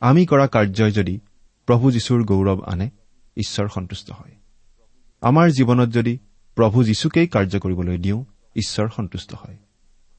আমি 0.00 0.26
কৰা 0.26 0.46
কাৰ্যই 0.46 0.92
যদি 0.92 1.20
প্ৰভু 1.66 1.90
যীশুৰ 1.90 2.24
গৌৰৱ 2.24 2.62
আনে 2.66 2.90
ঈশ্বৰ 3.36 3.68
সন্তুষ্ট 3.68 4.10
হয়। 4.10 4.34
আমাৰ 5.20 5.50
জীৱনত 5.50 5.88
যদি 5.88 6.18
প্ৰভু 6.54 6.84
যীশুকেই 6.84 7.26
কাৰ্য 7.26 7.60
কৰিবলৈ 7.60 7.98
দিওঁ 7.98 8.24
ঈশ্বৰ 8.56 8.88
সন্তুষ্ট 8.96 9.34
হয়। 9.34 9.56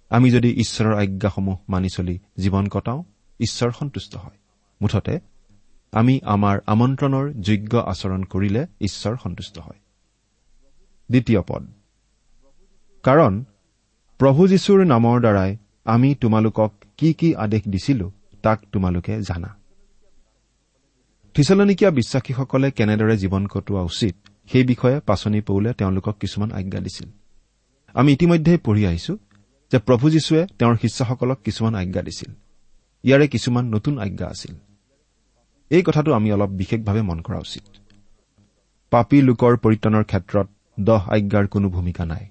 আমি 0.09 0.31
যদি 0.31 0.49
ঈশ্বৰৰ 0.51 0.93
আজ্ঞাসমূহ 0.93 1.57
মানি 1.69 1.87
চলি 1.89 2.19
জীৱন 2.39 2.67
কটাওঁ 2.67 3.03
ঈশ্বৰ 3.39 3.71
সন্তুষ্ট 3.71 4.15
হয়। 4.15 4.37
মুঠতে 4.81 5.19
আমি 5.91 6.19
আমাৰ 6.23 6.59
আমন্ত্ৰণৰ 6.65 7.33
যোগ্য 7.33 7.77
আচৰণ 7.77 8.23
কৰিলে 8.23 8.65
ঈশ্বৰ 8.81 9.15
সন্তুষ্ট 9.23 9.59
হয়। 9.59 9.79
দ্বিতীয় 11.11 11.41
পদ। 11.47 11.76
কাৰণ 13.03 13.43
প্ৰভু 14.17 14.47
যীশুৰ 14.47 14.85
নামৰ 14.85 15.19
দ্বাৰাই 15.19 15.57
আমি 15.85 16.15
তোমালোকক 16.15 16.73
কি 16.97 17.13
কি 17.13 17.35
আদেশ 17.35 17.61
দিছিলো 17.69 18.11
তাক 18.43 18.61
তোমালোকে 18.71 19.21
জানা। 19.21 19.55
থিচলনিকীয়া 21.33 21.91
বিশ্বাসীসকলে 21.91 22.71
কেনেদৰে 22.71 23.17
জীৱন 23.17 23.47
কটোৱা 23.47 23.81
উচিত 23.81 24.15
সেই 24.51 24.63
বিষয়ে 24.63 24.99
পাচনি 24.99 25.41
পৌলে 25.41 25.73
তেওঁলোকক 25.73 26.17
কিছুমান 26.19 26.51
আজ্ঞা 26.51 26.79
দিছিল। 26.79 27.09
আমি 27.93 28.13
ইতিমধ্যে 28.13 28.57
পঢ়ি 28.57 28.85
আহিছো 28.85 29.17
যে 29.71 29.79
প্ৰভু 29.79 30.09
যীশুৱে 30.09 30.47
তেওঁৰ 30.59 30.75
শিষ্যসকলক 30.75 31.39
কিছুমান 31.43 31.75
আজ্ঞা 31.75 32.01
দিছিল। 32.01 32.33
ইয়াৰে 33.03 33.27
কিছুমান 33.27 33.65
নতুন 33.65 33.99
আজ্ঞা 33.99 34.27
আছিল। 34.27 34.55
এই 35.69 35.83
কথাটো 35.85 36.13
আমি 36.13 36.31
অলপ 36.31 36.49
বিশেষভাৱে 36.49 37.01
মন 37.01 37.21
কৰা 37.21 37.37
উচিত। 37.37 37.63
পাপী 38.89 39.21
লোকৰ 39.21 39.57
পৰিত্ৰাণৰ 39.57 40.03
ক্ষেত্ৰত 40.03 40.47
দহ 40.79 41.09
আজ্ঞাৰ 41.09 41.47
কোনো 41.47 41.69
ভূমিকা 41.69 42.05
নাই। 42.05 42.27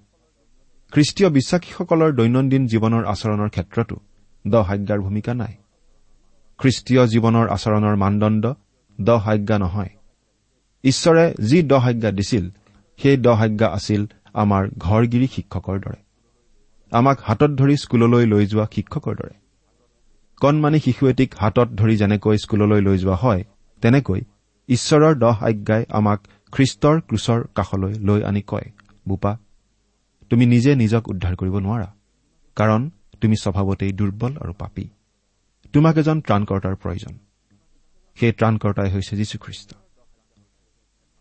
খ্ৰীষ্টীয় 0.97 1.31
বিশ্বাসীসকলৰ 1.31 2.12
দৈনন্দিন 2.12 2.67
জীৱনৰ 2.67 3.05
আচৰণৰ 3.05 3.49
ক্ষেত্ৰতো 3.49 3.97
দহ 4.47 4.73
আজ্ঞাৰ 4.73 5.00
ভূমিকা 5.00 5.35
নাই। 5.35 5.55
খ্ৰীষ্টীয় 6.59 7.03
জীৱনৰ 7.07 7.47
আচৰণৰ 7.49 7.97
মানদণ্ড 7.97 8.55
দহ 9.00 9.31
আজ্ঞা 9.31 9.59
নহয়। 9.59 9.88
ঈশ্বৰে 10.85 11.35
যি 11.45 11.62
দহ 11.62 11.88
আজ্ঞা 11.88 12.11
দিছিল 12.11 12.50
সেই 12.97 13.17
দহ 13.17 13.43
আজ্ঞা 13.43 13.69
আছিল 13.69 14.07
আমাৰ 14.35 14.62
ঘৰগিৰি 14.79 15.26
শিক্ষকৰ 15.26 15.76
দৰে। 15.81 16.00
আমাক 16.91 17.19
হাতত 17.21 17.50
ধৰি 17.50 17.76
স্কুললৈ 17.76 18.26
লৈ 18.26 18.47
যোৱা 18.47 18.67
শিক্ষকৰ 18.75 19.15
দৰে। 19.15 19.35
কণমানি 20.41 20.79
শিশু 20.81 21.09
এটিক 21.09 21.35
হাতত 21.38 21.69
ধৰি 21.76 21.97
যেনেকৈ 21.97 22.37
স্কুললৈ 22.38 22.81
লৈ 22.81 22.99
যোৱা 22.99 23.15
হয় 23.15 23.45
তেনেকৈ 23.83 24.21
ঈশ্বৰৰ 24.69 25.15
দহ 25.15 25.37
আজ্ঞাই 25.45 25.85
আমাক 25.88 26.21
খ্ৰীষ্টৰ 26.53 26.97
ক্ৰুচৰ 27.00 27.41
কাষলৈ 27.55 27.93
লৈ 27.95 28.21
আনি 28.23 28.43
কয় 28.47 28.71
বোপা 29.09 29.38
তুমি 30.30 30.47
নিজে 30.47 30.75
নিজক 30.75 31.09
উদ্ধাৰ 31.09 31.37
কৰিব 31.37 31.59
নোৱাৰা 31.59 31.95
কাৰণ 32.56 32.90
তুমি 33.21 33.37
স্বভাৱতেই 33.37 33.92
দুৰ্বল 33.92 34.37
আৰু 34.37 34.52
পাপী। 34.52 34.88
তোমাক 35.73 35.97
এজন 35.97 36.21
ত্ৰাণকৰ্তাৰ 36.21 36.76
প্ৰয়োজন। 36.76 37.18
সেই 38.14 38.33
ত্ৰাণকৰ্তাই 38.33 38.90
হৈছে 38.90 39.16
যীশুখ্ৰীষ্ট। 39.16 39.75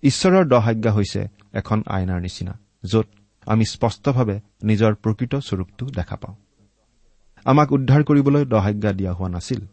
ঈশ্বৰৰ 0.04 0.46
দহ 0.46 0.70
আজ্ঞা 0.70 0.92
হৈছে 0.92 1.28
এখন 1.54 1.84
আইনাৰ 1.88 2.22
নিচিনা 2.22 2.60
য'ত 2.86 3.08
আমি 3.46 3.66
স্পষ্টভাৱে 3.66 4.40
নিজৰ 4.64 4.96
প্ৰকৃত 4.96 5.36
স্বৰূপটো 5.36 5.86
দেখা 5.86 6.16
পাওঁ। 6.16 6.36
আমাক 7.46 7.72
উদ্ধাৰ 7.72 8.04
কৰিবলৈ 8.04 8.46
দহাজ্ঞা 8.46 8.92
দিয়া 8.94 9.14
হোৱা 9.14 9.30
নাছিল। 9.30 9.66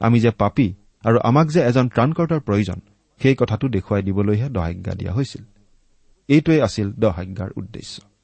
আমি 0.00 0.20
যে 0.20 0.30
পাপী 0.30 0.74
আৰু 1.04 1.18
আমাক 1.18 1.46
যে 1.48 1.60
এজন 1.62 1.88
ত্ৰাণকৰ্তাৰ 1.88 2.40
প্ৰয়োজন 2.40 2.80
সেই 3.22 3.34
কথাটো 3.34 3.68
দেখুৱাই 3.68 4.02
দিবলৈহে 4.02 4.48
দহাজ্ঞা 4.48 4.94
দিয়া 4.94 5.12
হৈছিল। 5.12 5.44
এইটোৱেই 6.28 6.60
আছিল 6.60 6.92
দহাজ্ঞাৰ 6.92 7.50
উদ্দেশ্য। 7.56 8.15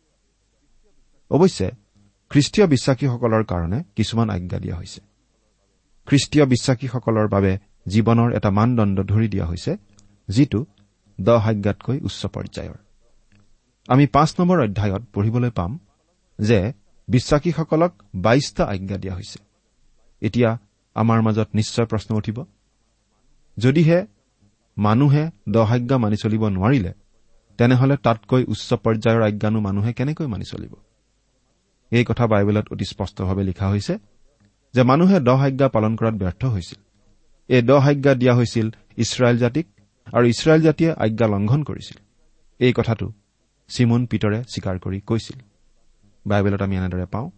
অৱশ্যে 1.32 1.68
খ্ৰীষ্টীয় 2.30 2.66
বিশ্বাসীসকলৰ 2.66 3.44
কাৰণে 3.44 3.82
কিছুমান 3.96 4.30
আজ্ঞা 4.30 4.58
দিয়া 4.58 4.76
হৈছে। 4.76 5.00
খ্ৰীষ্টীয় 6.06 6.44
বিশ্বাসীসকলৰ 6.46 7.28
বাবে 7.28 7.58
জীৱনৰ 7.88 8.36
এটা 8.36 8.50
মানদণ্ড 8.50 9.02
ধৰি 9.02 9.28
দিয়া 9.28 9.46
হৈছে 9.46 9.76
যিটো 10.28 10.64
দহ 11.20 11.48
আজ্ঞাতকৈ 11.48 12.00
উচ্চ 12.00 12.26
পৰ্যায়ৰ। 12.26 12.76
আমি 13.88 14.06
পাঁচ 14.06 14.34
নম্বৰ 14.40 14.58
অধ্যায়ত 14.64 15.02
পঢ়িবলৈ 15.12 15.50
পাম 15.50 15.78
যে 16.40 16.72
বিশ্বাসীসকলক 17.08 17.92
বাইশটা 18.14 18.64
আজ্ঞা 18.64 18.96
দিয়া 18.96 19.14
হৈছে। 19.14 19.38
এতিয়া 20.20 20.58
আমাৰ 20.94 21.22
মাজত 21.22 21.48
নিশ্চয় 21.54 21.86
প্ৰশ্ন 21.86 22.16
উঠিব। 22.16 22.44
যদিহে 23.58 24.06
মানুহে 24.78 25.30
দহ 25.48 25.68
আজ্ঞা 25.74 25.98
মানি 25.98 26.16
চলিব 26.16 26.48
নোৱাৰিলে 26.48 26.92
তেনেহলে 27.58 27.96
তাতকৈ 27.96 28.44
উচ্চ 28.44 28.74
পৰ্যায়ৰ 28.74 29.22
আজ্ঞানো 29.22 29.60
মানুহে 29.60 29.92
কেনেকৈ 29.92 30.26
মানি 30.26 30.44
চলিব? 30.44 30.74
এই 31.92 32.04
কথা 32.08 32.24
বাইবেলত 32.32 32.66
অতি 32.72 32.84
স্পষ্টভাৱে 32.92 33.42
লিখা 33.50 33.66
হৈছে 33.72 33.94
যে 34.74 34.82
মানুহে 34.90 35.18
দহ 35.28 35.40
আজ্ঞা 35.48 35.66
পালন 35.74 35.92
কৰাত 35.98 36.14
ব্যৰ্থ 36.22 36.42
হৈছিল। 36.54 36.80
এই 37.50 37.62
দহ 37.70 37.84
আজ্ঞা 37.92 38.12
দিয়া 38.20 38.34
হৈছিল 38.38 38.66
ইছৰাইল 39.02 39.36
জাতিক 39.42 39.66
আৰু 40.06 40.24
ইছৰাইল 40.34 40.60
জাতিয়ে 40.66 40.90
আজ্ঞা 41.04 41.26
লংঘন 41.34 41.60
কৰিছিল। 41.68 41.98
এই 42.60 42.72
কথাটো 42.78 43.06
চিমুন 43.70 44.02
পিতৰে 44.10 44.38
স্বীকাৰ 44.52 44.76
কৰি 44.84 44.98
কৈছিল। 45.08 45.38
বাইবেলত 46.26 46.62
আমি 46.66 46.74
এনেদৰে 46.80 47.06
পাওঁ 47.14 47.28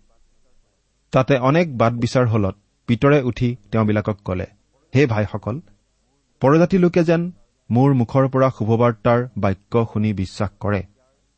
তাতে 1.12 1.34
অনেক 1.48 1.66
বাট 1.80 1.92
বিচাৰ 2.02 2.26
হলত 2.26 2.54
পিতৰে 2.88 3.18
উঠি 3.22 3.48
তেওঁবিলাকক 3.70 4.18
কলে 4.24 4.46
হে 4.94 5.02
ভাইসকল 5.06 5.56
পৰজাতি 6.42 6.76
লোকে 6.78 7.02
যেন 7.10 7.22
মোৰ 7.70 7.90
মুখৰ 8.00 8.24
পৰা 8.32 8.48
শুভবাৰ্তাৰ 8.56 9.20
বাক্য 9.36 9.74
শুনি 9.92 10.10
বিশ্বাস 10.20 10.50
কৰে 10.60 10.80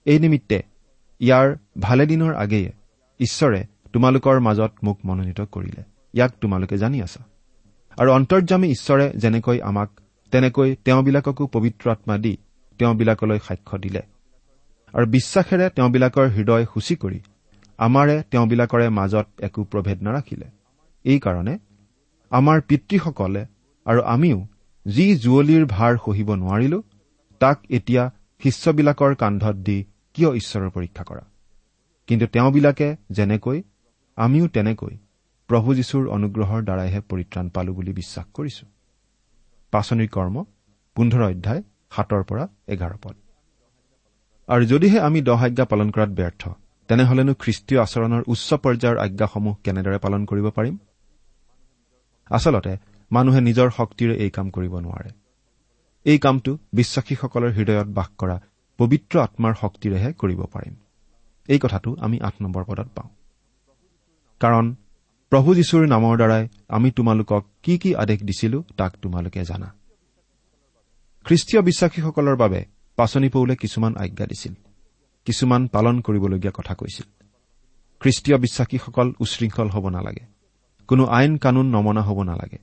এই 0.07 0.19
নিমিত্তে 0.19 0.59
ইয়াৰ 1.21 1.47
ভালেদিনৰ 1.81 2.33
আগেয়ে 2.45 2.71
ঈশ্বৰে 3.21 3.67
তোমালোকৰ 3.93 4.41
মাজত 4.41 4.73
মোক 4.83 4.99
মনোনীত 5.05 5.41
কৰিলে। 5.41 5.83
ইয়াক 6.15 6.33
তোমালোকে 6.41 6.77
জানি 6.79 7.03
আছা। 7.03 7.23
আৰু 7.97 8.11
অন্তৰ্যামী 8.13 8.69
ঈশ্বৰে 8.69 9.13
যেনেকৈ 9.17 9.61
আমাক 9.61 9.91
তেনেকৈ 10.31 10.77
তেওঁবিলাককো 10.85 11.47
পবিত্ৰ 11.47 11.91
আত্মা 11.91 12.19
দি 12.19 12.37
তেওঁবিলাকলৈ 12.79 13.39
সাক্ষ্য 13.39 13.79
দিলে। 13.79 14.03
আৰু 14.93 15.07
বিশ্বাসেৰে 15.07 15.71
তেওঁবিলাকৰ 15.71 16.29
হৃদয় 16.29 16.67
সূচী 16.75 16.97
কৰি 16.97 17.21
আমাৰে 17.79 18.23
তেওঁবিলাকৰে 18.31 18.89
মাজত 18.89 19.27
একো 19.41 19.65
প্ৰভেদ 19.65 20.03
নাৰাখিলে। 20.03 20.47
এইকাৰণে 21.05 21.59
আমাৰ 22.31 22.61
পিতৃসকলে 22.61 23.47
আৰু 23.87 24.03
আমিও 24.03 24.47
যি 24.87 25.17
জুৱলীৰ 25.17 25.67
ভাৰ 25.67 25.97
সহিব 26.07 26.35
নোৱাৰিলো 26.35 26.83
তাক 27.39 27.59
এতিয়া 27.71 28.11
শিষ্যবিলাকৰ 28.43 29.15
কান্ধত 29.15 29.57
দি 29.57 29.85
কিয় 30.15 30.35
ঈশ্বৰৰ 30.35 30.71
পৰীক্ষা 30.71 31.05
কৰা? 31.05 31.25
কিন্তু 32.07 32.27
তেওঁবিলাকে 32.27 32.97
যেনেকৈ 33.11 33.63
আমিও 34.19 34.47
তেনেকৈ 34.49 34.95
প্ৰভু 35.51 35.75
যীশুৰ 35.75 36.05
অনুগ্ৰহৰ 36.09 36.61
দ্বাৰাইহে 36.65 37.01
পৰিত্ৰাণ 37.01 37.47
পালো 37.49 37.73
বুলি 37.75 37.93
বিশ্বাস 37.93 38.27
কৰিছো। 38.35 38.65
পাচনিৰ 39.73 40.09
কৰ্ম 40.09 40.45
পোন্ধৰ 40.97 41.23
অধ্যায় 41.23 41.63
সাতৰ 41.97 42.23
পৰা 42.23 42.45
এঘাৰ 42.69 42.95
পদ। 43.03 43.15
আৰু 44.49 44.65
যদিহে 44.65 44.99
আমি 45.01 45.21
দহ 45.23 45.41
আজ্ঞা 45.45 45.65
পালন 45.65 45.91
কৰাত 45.91 46.11
ব্যৰ্থ 46.11 46.43
তেনেহলেনো 46.89 47.33
খ্ৰীষ্টীয় 47.35 47.81
আচৰণৰ 47.81 48.23
উচ্চ 48.27 48.49
পৰ্যায়ৰ 48.55 48.97
আজ্ঞাসমূহ 48.99 49.55
কেনেদৰে 49.65 49.99
পালন 49.99 50.25
কৰিব 50.25 50.47
পাৰিম? 50.51 50.77
আচলতে 52.31 52.77
মানুহে 53.11 53.41
নিজৰ 53.41 53.69
শক্তিৰে 53.71 54.15
এই 54.25 54.31
কাম 54.31 54.51
কৰিব 54.51 54.75
নোৱাৰে। 54.79 55.11
এই 56.07 56.19
কামটো 56.19 56.59
বিশ্বাসীসকলৰ 56.73 57.51
হৃদয়ত 57.51 57.89
বাস 57.89 58.09
কৰা 58.19 58.37
পবিত্ৰ 58.79 59.15
আত্মাৰ 59.19 59.55
শক্তিৰেহে 59.61 60.13
কৰিব 60.13 60.41
পাৰিম। 60.53 60.75
এই 61.49 61.59
কথাটো 61.59 61.97
আমি 62.01 62.21
আঠ 62.21 62.35
নম্বৰ 62.41 62.65
পদত 62.65 62.89
পাওঁ। 62.95 63.09
কাৰণ 64.41 64.75
প্ৰভু 65.31 65.55
যীশুৰ 65.55 65.87
নামৰ 65.87 66.17
দ্বাৰাই 66.17 66.49
আমি 66.69 66.91
তোমালোকক 66.91 67.47
কি 67.63 67.79
কি 67.79 67.95
আদেশ 67.95 68.23
দিছিলো 68.23 68.65
তাক 68.77 68.97
তোমালোকে 69.03 69.45
জানা। 69.45 69.75
খ্ৰীষ্টীয় 71.25 71.63
বিশ্বাসীসকলৰ 71.63 72.37
বাবে 72.37 72.65
পাচনি 72.97 73.29
পৌলে 73.29 73.57
কিছুমান 73.57 73.97
আজ্ঞা 73.97 74.27
দিছিল। 74.27 74.55
কিছুমান 75.25 75.67
পালন 75.67 76.01
কৰিবলগীয়া 76.01 76.53
কথা 76.55 76.75
কৈছিল। 76.75 77.25
খ্ৰীষ্টীয় 78.01 78.39
বিশ্বাসীসকল 78.39 79.13
উশৃংখল 79.19 79.69
হ'ব 79.69 79.89
নালাগে। 79.89 80.27
কোনো 80.89 81.07
আইন 81.07 81.37
কানুন 81.37 81.67
নমনা 81.67 82.03
হ'ব 82.03 82.23
নালাগে। 82.23 82.59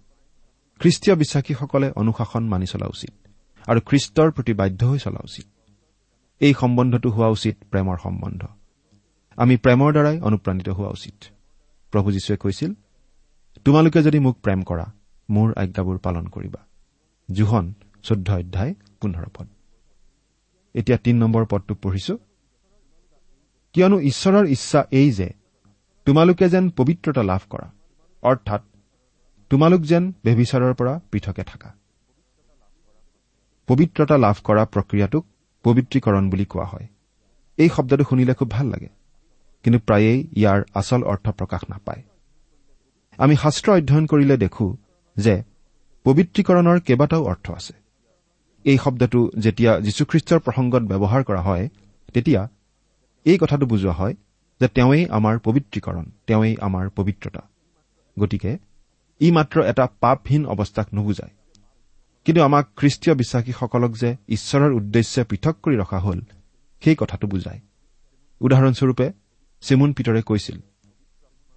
খ্ৰীষ্টীয় 0.80 1.16
বিশ্বাসীসকলে 1.16 1.92
অনুশাসন 1.92 2.48
মানি 2.48 2.66
চলা 2.66 2.86
উচিত 2.86 3.28
আৰু 3.68 3.80
খ্ৰীষ্টৰ 3.80 4.32
প্ৰতি 4.32 4.54
বাধ্য 4.54 4.86
হৈ 4.86 5.00
চলা 5.00 5.20
উচিত। 5.24 5.46
এই 6.40 6.54
সম্বন্ধটো 6.54 7.10
হোৱা 7.10 7.28
উচিত 7.28 7.58
প্ৰেমৰ 7.72 7.98
সম্বন্ধ। 8.04 8.46
আমি 9.38 9.58
প্ৰেমৰ 9.58 9.92
দ্বাৰাই 9.92 10.20
অনুপ্ৰাণিত 10.20 10.70
হোৱা 10.70 10.90
উচিত। 10.90 11.18
প্ৰভু 11.92 12.12
যীশুৱে 12.12 12.38
কৈছিল 12.38 12.74
তোমালোকে 13.66 14.04
যদি 14.04 14.20
মোক 14.20 14.36
প্ৰেম 14.40 14.64
কৰা 14.64 14.86
মোৰ 15.30 15.54
আজ্ঞাবোৰ 15.58 15.98
পালন 15.98 16.28
কৰিবা। 16.28 16.66
জোহন 17.32 17.74
চৈধ্য 18.04 18.34
অধ্যায় 18.34 18.74
পোন্ধৰ 19.02 19.28
পদ। 19.34 19.48
এতিয়া 20.74 20.98
তিন 20.98 21.18
নম্বৰ 21.18 21.46
পদটো 21.46 21.76
পঢ়িছো। 21.76 22.18
কিয়নো 23.74 24.00
ঈশ্বৰৰ 24.00 24.46
ইচ্ছা 24.46 24.88
এই 24.92 25.12
যে 25.12 25.34
তোমালোকে 26.06 26.50
যেন 26.50 26.70
পবিত্ৰতা 26.70 27.24
লাভ 27.24 27.42
কৰা 27.50 27.68
অৰ্থাৎ 28.24 28.62
তোমালোক 29.50 29.82
যেন 29.82 30.14
বেবিচাৰৰ 30.24 30.74
পৰা 30.74 31.00
পৃথকে 31.12 31.44
থাকা। 31.44 31.76
পবিত্ৰতা 33.68 34.18
লাভ 34.18 34.36
কৰা 34.44 34.66
প্ৰক্ৰিয়াটোক 34.66 35.26
পবিত্ৰীকৰণ 35.64 36.30
বুলি 36.30 36.46
কোৱা 36.46 36.66
হয়। 36.66 36.88
এই 37.58 37.70
শব্দটো 37.70 38.04
শুনিলে 38.04 38.34
খুব 38.34 38.52
ভাল 38.52 38.68
লাগে। 38.68 38.90
কিন্তু 39.64 39.80
প্ৰায়েই 39.80 40.20
ইয়াৰ 40.36 40.60
আচল 40.74 41.04
অৰ্থ 41.04 41.30
প্ৰকাশ 41.30 41.62
নাপায়। 41.70 42.02
আমি 43.18 43.36
শাস্ত্ৰ 43.36 43.72
অধ্যয়ন 43.72 44.06
কৰিলে 44.06 44.38
দেখো 44.38 44.78
যে 45.18 45.44
পবিত্ৰীকৰণৰ 46.04 46.80
কেইবাটাও 46.80 47.24
অৰ্থ 47.24 47.52
আছে। 47.52 47.74
এই 48.66 48.78
শব্দটো 48.78 49.32
যেতিয়া 49.40 49.80
যীশুখ্ৰীষ্টৰ 49.80 50.40
প্ৰসংগত 50.40 50.84
ব্যৱহাৰ 50.84 51.24
কৰা 51.24 51.42
হয় 51.42 51.70
তেতিয়া 52.14 52.48
এই 53.26 53.38
কথাটো 53.38 53.66
বুজোৱা 53.66 53.94
হয় 53.94 54.16
যে 54.62 54.68
তেওঁৱেই 54.68 55.06
আমাৰ 55.08 55.40
পবিত্ৰীকৰণ 55.40 56.06
তেওঁৱেই 56.28 56.56
আমাৰ 56.62 56.90
পবিত্ৰতা। 56.90 57.42
গতিকে 58.20 58.58
ই 59.22 59.32
মাত্ৰ 59.32 59.64
এটা 59.64 59.88
পাপহীন 60.00 60.46
অৱস্থাক 60.46 60.88
নুবুজায়। 60.94 61.34
কিন্তু 62.26 62.42
আমাক 62.44 62.66
খ্ৰীষ্টীয় 62.78 63.16
বিশ্বাসীসকলক 63.16 63.92
যে 63.92 64.16
ঈশ্বৰৰ 64.28 64.72
উদ্দেশ্যে 64.72 65.24
পৃথক 65.24 65.56
কৰি 65.64 65.76
ৰখা 65.78 66.00
হ'ল 66.00 66.20
সেই 66.82 66.96
কথাটো 66.96 67.28
বুজায়। 67.28 67.60
উদাহৰণস্বৰূপে 68.42 69.12
চিমুন 69.64 69.90
পিতৰে 69.94 70.22
কৈছিল 70.22 70.58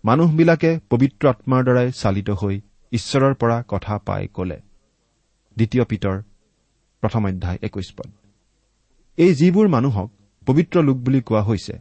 মানুহবিলাকে 0.04 0.70
পবিত্ৰ 0.90 1.24
আত্মাৰ 1.28 1.62
দ্বাৰাই 1.66 1.88
চালিত 1.92 2.28
হৈ 2.40 2.56
ঈশ্বৰৰ 2.92 3.34
পৰা 3.34 3.56
কথা 3.68 3.94
পাই 4.06 4.28
কলে। 4.36 4.58
দ্বিতীয় 5.56 5.84
পিতৰ 5.84 6.16
প্ৰথম 7.02 7.22
অধ্যায় 7.26 7.58
একৈশ 7.62 7.88
পদ। 7.96 8.08
এই 9.18 9.32
যিবোৰ 9.34 9.66
মানুহক 9.68 10.08
পবিত্ৰ 10.46 10.76
লোক 10.82 10.96
বুলি 10.96 11.20
কোৱা 11.20 11.42
হৈছে 11.42 11.74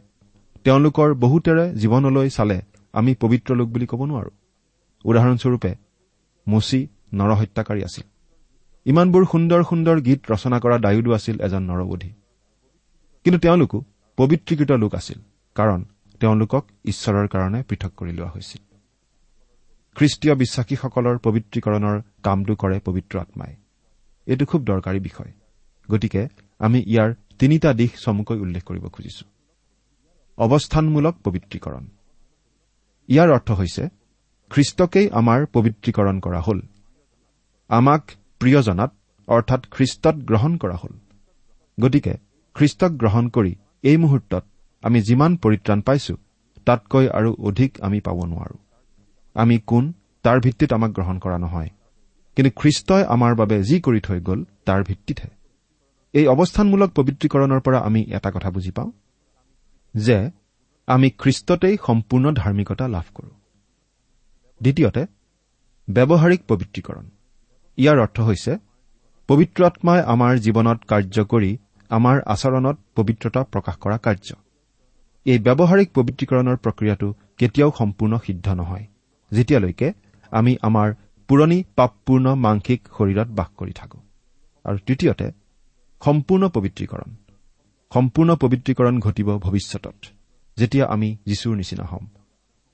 তেওঁলোকৰ 0.64 1.08
বহুতেৰে 1.14 1.64
জীৱনলৈ 1.80 2.28
চালে 2.28 2.58
আমি 2.94 3.12
পবিত্ৰ 3.22 3.50
লোক 3.54 3.68
বুলি 3.68 3.86
ক'ব 3.86 4.00
নোৱাৰো। 4.04 4.30
উদাহৰণস্বৰূপে 5.04 5.72
মচি 6.46 6.80
নৰহত্যাকাৰী 7.14 7.80
আছিল। 7.88 8.06
ইমানবোৰ 8.86 9.22
সুন্দৰ 9.32 9.60
সুন্দৰ 9.70 9.96
গীত 10.00 10.20
ৰচনা 10.32 10.58
কৰা 10.60 10.76
ডায়ুদো 10.78 11.10
আছিল 11.12 11.36
এজন 11.40 11.62
নৰবধী। 11.70 12.10
কিন্তু 13.24 13.38
তেওঁলোকো 13.38 13.78
পবিত্ৰীকৃত 14.18 14.70
লোক 14.82 14.92
আছিল 14.94 15.18
কাৰণ 15.56 15.80
তেওঁলোকক 16.20 16.64
ঈশ্বৰৰ 16.84 17.26
কাৰণে 17.26 17.62
পৃথক 17.62 17.92
কৰি 17.96 18.12
লোৱা 18.12 18.30
হৈছিল। 18.30 18.62
খ্ৰীষ্টীয় 19.96 20.34
বিশ্বাসীসকলৰ 20.34 21.18
পবিত্ৰীকৰণৰ 21.18 22.00
কামটো 22.22 22.54
কৰে 22.54 22.80
পবিত্ৰ 22.84 23.18
আত্মাই। 23.18 23.56
এইটো 24.26 24.44
খুব 24.46 24.64
দৰকাৰী 24.64 25.00
বিষয়। 25.00 25.32
গতিকে 25.90 26.28
আমি 26.58 26.78
ইয়াৰ 26.86 27.14
তিনিটা 27.38 27.72
দিশ 27.72 27.90
চমুকৈ 28.04 28.38
উল্লেখ 28.38 28.64
কৰিব 28.64 28.88
খুজিছো। 28.88 29.24
অৱস্থানমূলক 30.38 31.14
পবিত্ৰীকৰণ। 31.24 31.84
ইয়াৰ 33.08 33.28
অৰ্থ 33.30 33.50
হৈছে 33.52 33.88
খ্ৰীষ্টকেই 34.50 35.10
আমাৰ 35.10 35.46
পবিত্ৰীকৰণ 35.46 36.20
কৰা 36.20 36.40
হ'ল। 36.40 36.60
আমাক 37.68 38.02
প্ৰিয়জনাত 38.38 38.92
অৰ্থাৎ 39.28 39.62
খ্ৰীষ্টত 39.70 40.16
গ্ৰহণ 40.16 40.56
কৰা 40.56 40.76
হ'ল। 40.76 40.94
গতিকে 41.80 42.14
খ্ৰীষ্টক 42.54 42.92
গ্ৰহণ 42.92 43.28
কৰি 43.28 43.54
এই 43.82 43.96
মুহূৰ্তত 43.96 44.44
আমি 44.86 44.98
যিমান 45.08 45.32
পৰিত্ৰাণ 45.42 45.80
পাইছো 45.80 46.14
তাতকৈ 46.66 47.04
আৰু 47.18 47.30
অধিক 47.48 47.70
আমি 47.86 47.98
পাব 48.06 48.18
নোৱাৰো। 48.24 48.56
আমি 49.36 49.56
কোন 49.66 49.84
তাৰ 50.24 50.38
ভিত্তিত 50.40 50.70
আমাক 50.72 50.90
গ্ৰহণ 50.96 51.16
কৰা 51.18 51.38
নহয়। 51.38 51.70
কিন্তু 52.36 52.50
খ্ৰীষ্টই 52.60 53.02
আমাৰ 53.14 53.32
বাবে 53.34 53.56
যি 53.62 53.76
কৰি 53.80 54.00
থৈ 54.00 54.18
গ'ল 54.20 54.40
তাৰ 54.66 54.80
ভিত্তিতহে। 54.88 55.30
এই 56.14 56.26
অৱস্থানমূলক 56.26 56.90
পবিত্ৰীকৰণৰ 56.98 57.60
পৰা 57.60 57.78
আমি 57.88 58.00
এটা 58.16 58.30
কথা 58.30 58.50
বুজি 58.50 58.70
পাওঁ 58.70 58.90
যে 59.94 60.18
আমি 60.88 61.08
খ্ৰীষ্টতেই 61.20 61.76
সম্পূৰ্ণ 61.86 62.26
ধাৰ্মিকতা 62.40 62.84
লাভ 62.88 63.06
কৰো। 63.14 63.32
দ্বিতীয়তে 64.60 65.02
ব্যৱহাৰিক 65.88 66.40
পবিত্ৰীকৰণ। 66.48 67.06
ইয়াৰ 67.78 67.98
অৰ্থ 67.98 68.16
হৈছে 68.28 68.52
পবিত্ৰ 69.28 69.60
আত্মাই 69.64 70.00
আমাৰ 70.12 70.32
জীৱনত 70.38 70.78
কাৰ্য 70.90 71.16
কৰি 71.32 71.50
আমাৰ 71.90 72.16
আচৰণত 72.26 72.76
পবিত্ৰতা 72.96 73.40
প্ৰকাশ 73.52 73.76
কৰা 73.84 73.98
কাৰ্য। 73.98 74.28
এই 75.26 75.38
ব্যৱহাৰিক 75.38 75.88
পবিত্ৰীকৰণৰ 75.94 76.56
প্ৰক্ৰিয়াটো 76.56 77.14
কেতিয়াও 77.38 77.70
সম্পূৰ্ণ 77.78 78.18
সিদ্ধ 78.18 78.46
নহয় 78.48 78.84
যেতিয়ালৈকে 79.32 79.92
আমি 80.30 80.56
আমাৰ 80.62 80.94
পুৰণি 81.28 81.64
পাপপূৰ্ণ 81.76 82.34
মাংসিক 82.34 82.80
শৰীৰত 82.98 83.28
বাস 83.28 83.48
কৰি 83.56 83.72
থাকো। 83.72 83.98
আৰু 84.64 84.78
তৃতীয়তে 84.86 85.32
সম্পূৰ্ণ 86.02 86.48
পবিত্ৰীকৰণ। 86.48 87.10
সম্পূৰ্ণ 87.92 88.36
পবিত্ৰীকৰণ 88.36 89.00
ঘটিব 89.00 89.38
ভৱিষ্যতত 89.38 89.98
যেতিয়া 90.56 90.86
আমি 90.86 91.16
যীশুৰ 91.26 91.56
নিচিনা 91.56 91.84
হ'ম। 91.84 92.06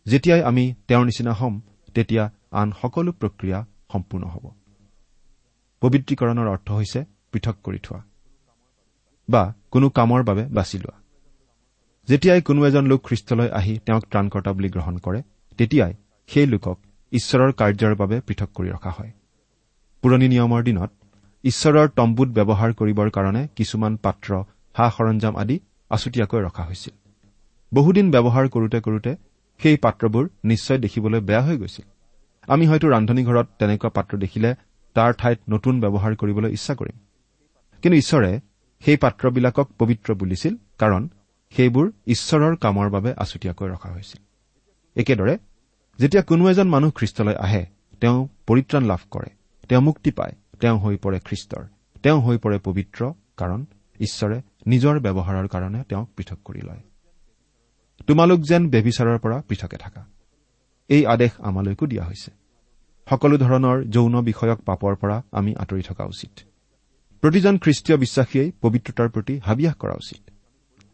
যেতিয়াই 0.06 0.42
আমি 0.42 0.74
তেওঁৰ 0.88 1.04
নিচিনা 1.04 1.32
হ'ম 1.32 1.60
তেতিয়া 1.94 2.30
আন 2.50 2.72
সকলো 2.82 3.12
প্ৰক্ৰিয়া 3.12 3.58
সম্পূৰ্ণ 3.92 4.24
হ'ব। 4.26 4.44
পবিত্ৰীকৰণৰ 5.80 6.48
অৰ্থ 6.48 6.72
হৈছে 6.72 7.04
পৃথক 7.32 7.56
কৰি 7.64 7.78
থোৱা 7.82 8.02
বা 9.28 9.54
কোনো 9.70 9.90
কামৰ 9.90 10.22
বাবে 10.22 10.44
বাছি 10.46 10.78
লোৱা। 10.78 11.01
যেতিয়াই 12.08 12.40
কোনো 12.42 12.60
এজন 12.66 12.84
লোক 12.86 13.00
খ্ৰীষ্টলৈ 13.06 13.48
আহি 13.58 13.72
তেওঁক 13.86 14.04
ত্ৰাণকৰ্তা 14.10 14.50
বুলি 14.52 14.68
গ্ৰহণ 14.68 14.96
কৰে 14.98 15.20
তেতিয়াই 15.58 15.92
সেই 16.28 16.46
লোকক 16.46 16.76
ঈশ্বৰৰ 17.12 17.50
কাৰ্যৰ 17.52 17.94
বাবে 17.94 18.16
পৃথক 18.26 18.50
কৰি 18.54 18.68
ৰখা 18.68 18.90
হয়। 18.90 19.10
পুৰণি 20.02 20.26
নিয়মৰ 20.28 20.62
দিনত 20.62 20.90
ঈশ্বৰৰ 21.44 21.88
তম্বুত 21.96 22.28
ব্যৱহাৰ 22.28 22.70
কৰিবৰ 22.72 23.08
কাৰণে 23.10 23.42
কিছুমান 23.56 23.92
পাত্ৰ 23.96 24.30
সা 24.76 24.86
সৰঞ্জাম 24.96 25.34
আদি 25.36 25.56
আছুতীয়াকৈ 25.90 26.40
ৰখা 26.42 26.62
হৈছিল। 26.64 26.94
বহুদিন 27.72 28.06
ব্যৱহাৰ 28.10 28.46
কৰোতে 28.48 28.78
কৰোতে 28.80 29.12
সেই 29.60 29.76
পাত্ৰবোৰ 29.76 30.24
নিশ্চয় 30.44 30.78
দেখিবলৈ 30.78 31.20
বেয়া 31.20 31.42
হৈ 31.42 31.56
গৈছিল। 31.56 31.86
আমি 32.48 32.64
হয়তো 32.66 32.86
ৰান্ধনীঘৰত 32.88 33.46
তেনেকুৱা 33.58 33.90
পাত্ৰ 33.96 34.12
দেখিলে 34.18 34.50
তাৰ 34.96 35.10
ঠাইত 35.20 35.38
নতুন 35.48 35.74
ব্যৱহাৰ 35.80 36.12
কৰিবলৈ 36.14 36.50
ইচ্ছা 36.52 36.74
কৰিম। 36.74 36.96
কিন্তু 37.82 37.96
ঈশ্বৰে 37.98 38.30
সেই 38.82 38.96
পাত্ৰবিলাকক 38.96 39.66
পবিত্ৰ 39.78 40.08
বুলিছিল 40.14 40.54
কাৰণ 40.78 41.02
সেইবোৰ 41.56 41.92
ঈশ্বৰৰ 42.06 42.56
কামৰ 42.56 42.90
বাবে 42.90 43.14
আছুতীয়াকৈ 43.16 43.68
ৰখা 43.68 43.92
হৈছিল। 43.92 44.20
একেদৰে 44.96 45.38
যেতিয়া 45.98 46.22
কোনো 46.22 46.50
এজন 46.50 46.68
মানুহ 46.68 46.90
খ্ৰীষ্টলৈ 46.90 47.34
আহে 47.34 47.66
তেওঁ 48.00 48.28
পৰিত্ৰাণ 48.46 48.84
লাভ 48.84 49.00
কৰে 49.10 49.30
তেওঁ 49.68 49.82
মুক্তি 49.82 50.10
পায় 50.10 50.34
তেওঁ 50.60 50.78
হৈ 50.78 50.96
পৰে 50.96 51.18
খ্ৰীষ্টৰ 51.18 51.64
তেওঁ 52.02 52.20
হৈ 52.20 52.38
পৰে 52.38 52.58
পবিত্ৰ 52.58 53.12
কাৰণ 53.36 53.66
ঈশ্বৰে 54.00 54.42
নিজৰ 54.66 55.00
ব্যৱহাৰৰ 55.00 55.48
কাৰণে 55.48 55.84
তেওঁক 55.88 56.08
পৃথক 56.16 56.38
কৰি 56.44 56.60
লয়। 56.60 56.82
তোমালোক 58.06 58.40
যেন 58.40 58.70
বেবিচাৰৰ 58.70 59.18
পৰা 59.18 59.42
পৃথকে 59.48 59.76
থাকা। 59.76 60.06
এই 60.88 61.06
আদেশ 61.06 61.30
আমালৈকো 61.38 61.86
দিয়া 61.86 62.04
হৈছে। 62.04 62.30
সকলো 63.10 63.36
ধৰণৰ 63.36 63.84
যৌন 63.84 64.20
বিষয়ক 64.20 64.58
পাপৰ 64.60 64.96
পৰা 64.96 65.22
আমি 65.32 65.54
আঁতৰি 65.54 65.82
থকা 65.82 66.04
উচিত। 66.04 66.32
প্ৰতিজন 67.20 67.58
খ্ৰীষ্টীয় 67.58 67.96
বিশ্বাসীয়ে 67.98 68.52
পবিত্ৰতাৰ 68.60 69.08
প্ৰতি 69.08 69.38
হাবিয়াস 69.38 69.74
কৰা 69.74 69.94
উচিত। 69.94 70.31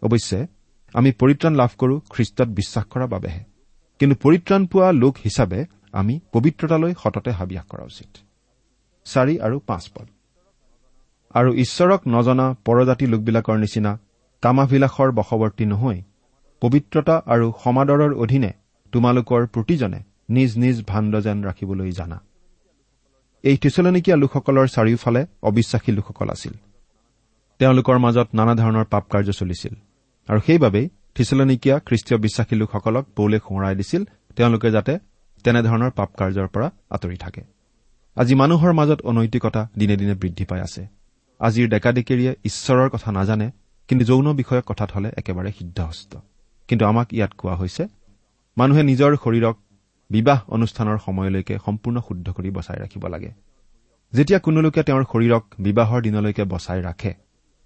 অৱশ্যে 0.03 0.47
আমি 0.95 1.13
পৰিত্ৰাণ 1.13 1.55
লাভ 1.55 1.71
কৰো 1.79 2.01
খ্ৰীষ্টত 2.11 2.49
বিশ্বাস 2.49 2.85
কৰাৰ 2.85 3.09
বাবেহে। 3.09 3.45
কিন্তু 3.99 4.17
পৰিত্ৰাণ 4.17 4.67
পোৱা 4.67 4.93
লোক 4.93 5.17
হিচাপে 5.25 5.65
আমি 5.93 6.21
পবিত্ৰতালৈ 6.33 6.95
সততে 7.03 7.31
হাবিয়াস 7.31 7.67
কৰা 7.67 7.85
উচিত। 7.85 8.19
চাৰি 9.05 9.39
আৰু 9.39 9.59
পাঁচ 9.59 9.91
পদ। 9.91 10.07
আৰু 11.31 11.55
ঈশ্বৰক 11.55 12.01
নজনা 12.09 12.55
পৰজাতি 12.65 13.07
লোকবিলাকৰ 13.07 13.59
নিচিনা 13.59 13.99
কামাভিলাসৰ 14.43 15.13
বশৱৰ্তী 15.13 15.65
নহৈ 15.65 16.03
পবিত্ৰতা 16.61 17.23
আৰু 17.27 17.53
সমাদৰৰ 17.65 18.15
অধীনে 18.15 18.53
তোমালোকৰ 18.93 19.47
প্ৰতিজনে 19.47 20.03
নিজ 20.29 20.59
নিজ 20.59 20.85
ভাণ্ড 20.87 21.21
যেন 21.21 21.45
ৰাখিবলৈ 21.45 21.91
জানা। 21.91 22.21
এই 23.43 23.57
থিচলনিকীয়া 23.57 24.17
লোকসকলৰ 24.17 24.67
চাৰিওফালে 24.67 25.27
অবিশ্বাসী 25.43 25.93
লোকসকল 25.93 26.31
আছিল। 26.31 26.53
তেওঁলোকৰ 27.59 27.99
মাজত 27.99 28.29
নানা 28.35 28.55
ধৰণৰ 28.55 28.85
পাপ 28.85 29.05
কাৰ্য 29.11 29.33
চলিছিল। 29.33 29.75
আৰু 30.29 30.41
সেইবাবেই 30.47 30.87
থিচলনিকীয়া 31.15 31.77
খ্ৰীষ্টীয় 31.87 32.19
বিশ্বাসী 32.25 32.55
লোকসকলক 32.61 33.05
পৌলে 33.17 33.39
সোঁৱৰাই 33.39 33.75
দিছিল 33.81 34.03
তেওঁলোকে 34.37 34.69
যাতে 34.71 34.93
তেনেধৰণৰ 35.45 35.91
পাপ 35.91 36.11
কাৰ্যৰ 36.19 36.49
পৰা 36.55 36.69
আঁতৰি 36.91 37.17
থাকে। 37.17 37.43
আজি 38.17 38.35
মানুহৰ 38.35 38.73
মাজত 38.73 39.01
অনৈতিকতা 39.11 39.63
দিনে 39.79 39.97
দিনে 39.97 40.15
বৃদ্ধি 40.15 40.45
পাই 40.45 40.61
আছে। 40.61 40.83
আজিৰ 41.41 41.67
ডেকা 41.69 41.91
ডেকেৰীয়ে 41.93 42.33
ঈশ্বৰৰ 42.45 42.89
কথা 42.89 43.09
নাজানে 43.13 43.49
কিন্তু 43.89 44.05
যৌন 44.05 44.27
বিষয়ক 44.33 44.65
কথাত 44.67 44.91
হলে 44.93 45.09
একেবাৰে 45.17 45.51
সিদ্ধহস্ত। 45.59 46.13
কিন্তু 46.69 46.85
আমাক 46.87 47.09
ইয়াত 47.15 47.33
কোৱা 47.39 47.55
হৈছে 47.55 47.85
মানুহে 48.57 48.83
নিজৰ 48.83 49.11
শৰীৰক 49.25 49.57
বিবাহ 50.11 50.39
অনুষ্ঠানৰ 50.49 50.99
সময়লৈকে 51.07 51.55
সম্পূৰ্ণ 51.67 51.97
শুদ্ধ 52.09 52.27
কৰি 52.37 52.51
বচাই 52.51 52.79
ৰাখিব 52.83 53.05
লাগে। 53.07 53.31
যেতিয়া 54.13 54.39
কোনো 54.39 54.59
লোকে 54.61 54.81
তেওঁৰ 54.83 55.05
শৰীৰক 55.13 55.45
বিবাহৰ 55.59 56.01
দিনলৈকে 56.03 56.45
বচাই 56.45 56.81
ৰাখে 56.83 57.13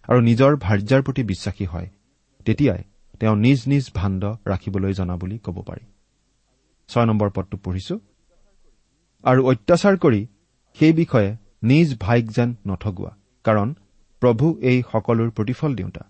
আৰু 0.09 0.21
নিজৰ 0.29 0.53
ভাৰ্যাৰ 0.57 1.03
প্ৰতি 1.03 1.23
বিশ্বাসী 1.23 1.65
হয় 1.65 1.89
তেতিয়াই 2.47 2.83
তেওঁ 3.21 3.37
নিজ 3.37 3.61
নিজ 3.67 3.85
ভাণ্ড 3.95 4.23
ৰাখিবলৈ 4.47 4.93
জনা 4.93 5.15
বুলি 5.17 5.37
ক'ব 5.39 5.57
পাৰি। 5.63 5.85
ছয় 6.89 7.07
নম্বৰ 7.07 7.31
পদটো 7.31 7.57
পঢ়িছো। 7.65 7.95
আৰু 9.25 9.41
অত্যাচাৰ 9.47 9.95
কৰি 9.97 10.27
সেই 10.79 10.93
বিষয়ে 10.93 11.31
নিজ 11.63 11.89
ভাইক 12.01 12.25
যেন 12.31 12.55
নঠগোৱা 12.67 13.13
কাৰণ 13.45 13.69
প্ৰভু 14.23 14.47
এই 14.61 14.83
সকলোৰ 14.93 15.31
প্ৰতিফল 15.31 15.71
দিওঁতা। 15.75 16.03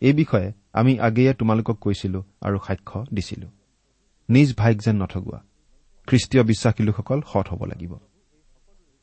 এই 0.00 0.12
বিষয়ে 0.12 0.52
আমি 0.72 0.92
আগেয়ে 1.00 1.32
তোমালোকক 1.34 1.76
কৈছিলো 1.80 2.20
আৰু 2.40 2.58
সাক্ষ্য 2.66 2.98
দিছিলো। 3.14 3.48
নিজ 4.28 4.48
ভাইক 4.56 4.76
যেন 4.80 4.96
নঠগোৱা 5.02 5.38
খ্ৰীষ্টীয় 6.08 6.42
বিশ্বাসী 6.44 6.82
লোকসকল 6.82 7.20
সৎ 7.32 7.46
হ'ব 7.48 7.62
লাগিব। 7.64 7.92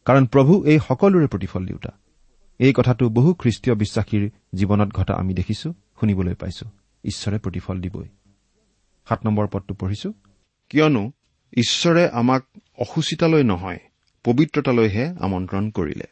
কাৰণ 0.06 0.26
প্ৰভু 0.26 0.54
এই 0.66 0.80
সকলোৰে 0.88 1.28
প্ৰতিফল 1.28 1.66
দিওঁতা। 1.66 1.92
এই 2.60 2.74
কথাটো 2.74 3.10
বহু 3.10 3.34
খ্ৰীষ্টীয় 3.34 3.76
বিশ্বাসীৰ 3.76 4.24
জীৱনত 4.54 4.90
ঘটা 4.94 5.14
আমি 5.14 5.34
দেখিছো। 5.34 5.74
শুনিবলৈ 6.02 6.34
পাইছো। 6.34 6.66
ঈশ্বৰে 7.04 7.40
প্ৰতিফল 7.40 7.82
দিবই। 7.82 8.08
সাত 9.10 9.26
নম্বৰ 9.26 9.48
পদটো 9.48 9.74
পঢ়িছো। 9.74 10.14
কিয়নো 10.70 11.12
ঈশ্বৰে 11.54 12.10
আমাক 12.10 12.46
অসুচিতালৈ 12.78 13.44
নহয় 13.44 13.80
পবিত্ৰতালৈহে 14.24 15.14
আমন্ত্ৰণ 15.20 15.72
কৰিলে। 15.72 16.04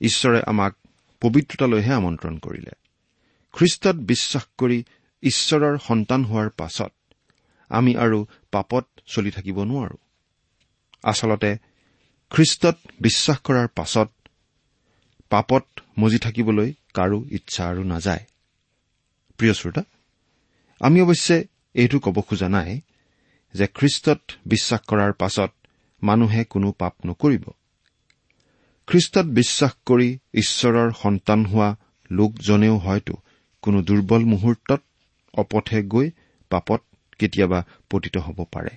ঈশ্বৰে 0.00 0.42
আমাক 0.46 0.76
পবিত্ৰতালৈহে 1.20 1.92
আমন্ত্ৰণ 1.92 2.38
কৰিলে। 2.38 2.70
খ্ৰীষ্টত 3.52 3.96
বিশ্বাস 3.96 4.46
কৰি 4.58 4.84
ঈশ্বৰৰ 5.22 5.78
সন্তান 5.78 6.24
হোৱাৰ 6.24 6.50
পাছত 6.50 6.92
আমি 7.68 7.96
আৰু 7.96 8.26
পাপত 8.50 8.86
চলি 9.06 9.30
থাকিব 9.30 9.64
নোৱাৰো। 9.64 9.96
আচলতে 11.02 11.58
খ্ৰীষ্টত 12.30 12.78
বিশ্বাস 13.00 13.38
কৰাৰ 13.38 13.68
পাছত 13.68 14.08
পাপত 15.30 15.66
মজি 15.98 16.18
থাকিবলৈ 16.18 16.72
কাৰো 16.94 17.24
ইচ্ছা 17.30 17.68
আৰু 17.68 17.82
নাযায়। 17.84 18.24
প্ৰিয় 19.38 19.54
শ্ৰোতা 19.54 19.82
আমি 20.80 21.00
অৱশ্যে 21.00 21.44
এইটো 21.74 21.98
ক'ব 21.98 22.20
খোজা 22.20 22.48
নাই 22.48 22.80
যে 23.54 23.66
খ্ৰীষ্টত 23.66 24.20
বিশ্বাস 24.46 24.80
কৰাৰ 24.80 25.12
পাছত 25.12 25.50
মানুহে 26.02 26.44
কোনো 26.44 26.72
পাপ 26.72 26.94
নকৰিব। 27.06 27.44
খ্ৰীষ্টত 28.86 29.26
বিশ্বাস 29.26 29.72
কৰি 29.86 30.18
ঈশ্বৰৰ 30.34 30.90
সন্তান 31.02 31.44
হোৱা 31.44 31.76
লোকজনেও 32.10 32.76
হয়তো 32.76 33.14
কোনো 33.62 33.82
দুৰ্বল 33.82 34.24
মুহূৰ্তত 34.24 34.80
অপথে 35.34 35.82
গৈ 35.82 36.10
পাপত 36.50 36.82
কেতিয়াবা 37.18 37.64
পতিত 37.90 38.16
হ'ব 38.16 38.44
পাৰে। 38.52 38.70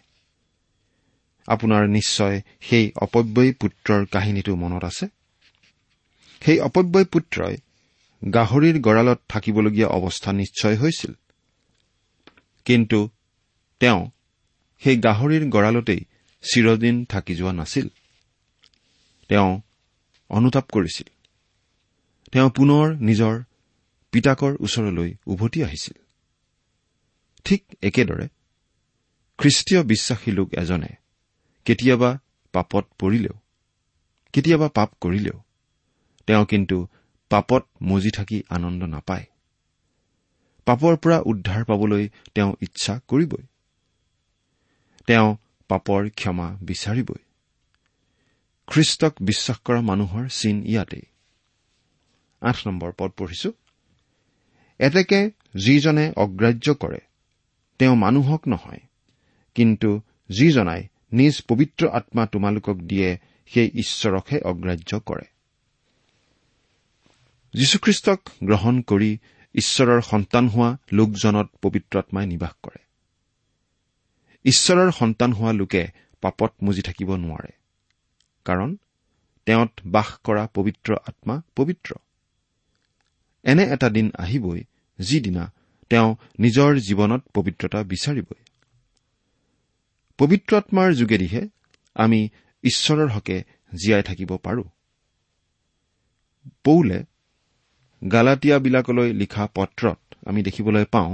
আপোনাৰ 1.47 1.87
নিশ্চয় 1.87 2.41
সেই 2.61 2.91
অপব্যয়ী 3.01 3.51
পুত্ৰৰ 3.51 4.05
কাহিনীটো 4.05 4.55
মনত 4.55 4.83
আছে? 4.83 5.14
সেই 6.45 6.59
অপব্যয় 6.59 7.05
পুত্ৰই 7.05 7.57
গাহৰিৰ 8.33 8.81
গঁড়ালত 8.81 9.19
থাকিবলগীয়া 9.29 9.87
অৱস্থা 9.87 10.33
নিশ্চয় 10.33 10.77
হৈছিল। 10.77 11.13
কিন্তু 12.65 13.09
তেওঁ 13.79 14.09
সেই 14.79 14.97
গাহৰিৰ 14.97 15.49
গঁড়ালতেই 15.49 16.05
চিৰদিন 16.43 17.05
থাকি 17.05 17.35
যোৱা 17.35 17.53
নাছিল। 17.53 17.87
তেওঁ 19.29 19.61
অনুতাপ 20.29 20.65
কৰিছিল। 20.71 21.09
তেওঁ 22.31 22.49
পুনৰ 22.49 22.95
নিজৰ 22.95 23.43
পিতাকৰ 24.11 24.53
ওচৰলৈ 24.59 25.15
উভতি 25.25 25.63
আহিছিল। 25.63 25.97
ঠিক 27.45 27.63
একেদৰে 27.81 28.27
খ্ৰীষ্টীয় 29.37 29.83
বিশ্বাসী 29.83 30.31
লোক 30.31 30.53
এজনে 30.53 30.91
কেতিয়াবা 31.65 32.19
পাপত 32.51 32.85
পৰিলেও 32.99 33.35
কেতিয়াবা 34.33 34.67
পাপ 34.69 34.89
কৰিলেও 35.01 35.44
তেওঁ 36.27 36.45
কিন্তু 36.45 36.87
পাপত 37.29 37.67
মজি 37.81 38.09
থাকি 38.15 38.43
আনন্দ 38.49 38.83
নাপায়। 38.83 39.25
পাপৰ 40.65 40.95
পৰা 40.95 41.21
উদ্ধাৰ 41.25 41.65
পাবলৈ 41.65 42.09
তেওঁ 42.35 42.53
ইচ্ছা 42.61 42.99
কৰিবই। 43.07 43.43
তেওঁ 45.07 45.37
পাপৰ 45.67 46.09
ক্ষমা 46.09 46.57
বিচাৰিবই। 46.61 47.19
খ্ৰীষ্টক 48.67 49.13
বিশ্বাস 49.21 49.57
কৰা 49.59 49.81
মানুহৰ 49.81 50.27
চিন 50.27 50.63
ইয়াতেই। 50.65 51.01
আঠ 52.41 52.67
নম্বৰ 52.67 52.91
পদ 52.97 53.11
পঢ়িছো। 53.11 53.51
এতেকে 54.79 55.31
যিজনে 55.55 56.13
অগ্ৰাহ্য 56.17 56.73
কৰে 56.73 56.99
তেওঁ 57.79 57.95
মানুহক 57.95 58.47
নহয় 58.47 58.79
কিন্তু 59.55 60.01
যিজনাই 60.29 60.87
নিজ 61.11 61.41
পবিত্ৰ 61.47 61.87
আত্মা 61.87 62.25
তোমালোকক 62.25 62.77
দিয়ে 62.77 63.17
সেই 63.45 63.71
ঈশ্বৰকহে 63.73 64.39
অগ্ৰাহ্য 64.39 64.99
কৰে। 64.99 65.34
যীশুখ্ৰীষ্টক 67.55 68.19
গ্ৰহণ 68.43 68.81
কৰি 68.81 69.17
ঈশ্বৰৰ 69.55 70.01
সন্তান 70.01 70.47
হোৱা 70.47 70.77
লোকজনত 70.91 71.47
পবিত্ৰ 71.61 71.99
আত্মাই 71.99 72.27
নিবাস 72.27 72.53
কৰে। 72.63 72.79
ঈশ্বৰৰ 74.43 74.91
সন্তান 74.91 75.33
হোৱা 75.33 75.53
লোকে 75.53 75.87
পাপত 76.21 76.53
মুজি 76.61 76.81
থাকিব 76.81 77.15
নোৱাৰে 77.15 77.51
কাৰণ 78.45 78.77
তেওঁত 79.45 79.71
বাস 79.85 80.09
কৰা 80.23 80.47
পবিত্ৰ 80.53 80.95
আত্মা 81.07 81.41
পবিত্ৰ। 81.55 81.93
এনে 83.43 83.63
এটা 83.63 83.89
দিন 83.89 84.11
আহিবই 84.17 84.63
যিদিনা 84.99 85.53
তেওঁ 85.89 86.15
নিজৰ 86.39 86.75
জীৱনত 86.75 87.21
পবিত্ৰতা 87.33 87.83
বিচাৰিবই। 87.83 88.43
পবিত্ৰ 90.17 90.57
আত্মাৰ 90.57 90.93
যোগেদিহে 90.93 91.47
আমি 91.95 92.29
ঈশ্বৰৰ 92.63 93.09
হকে 93.09 93.43
জীয়াই 93.75 94.03
থাকিব 94.03 94.37
পাৰো। 94.37 94.63
পৌলে 96.63 97.03
গালাটীয়াবিলাকলৈ 98.01 99.09
লিখা 99.13 99.43
পত্ৰত 99.55 99.99
আমি 100.25 100.43
দেখিবলৈ 100.43 100.85
পাওঁ 100.85 101.11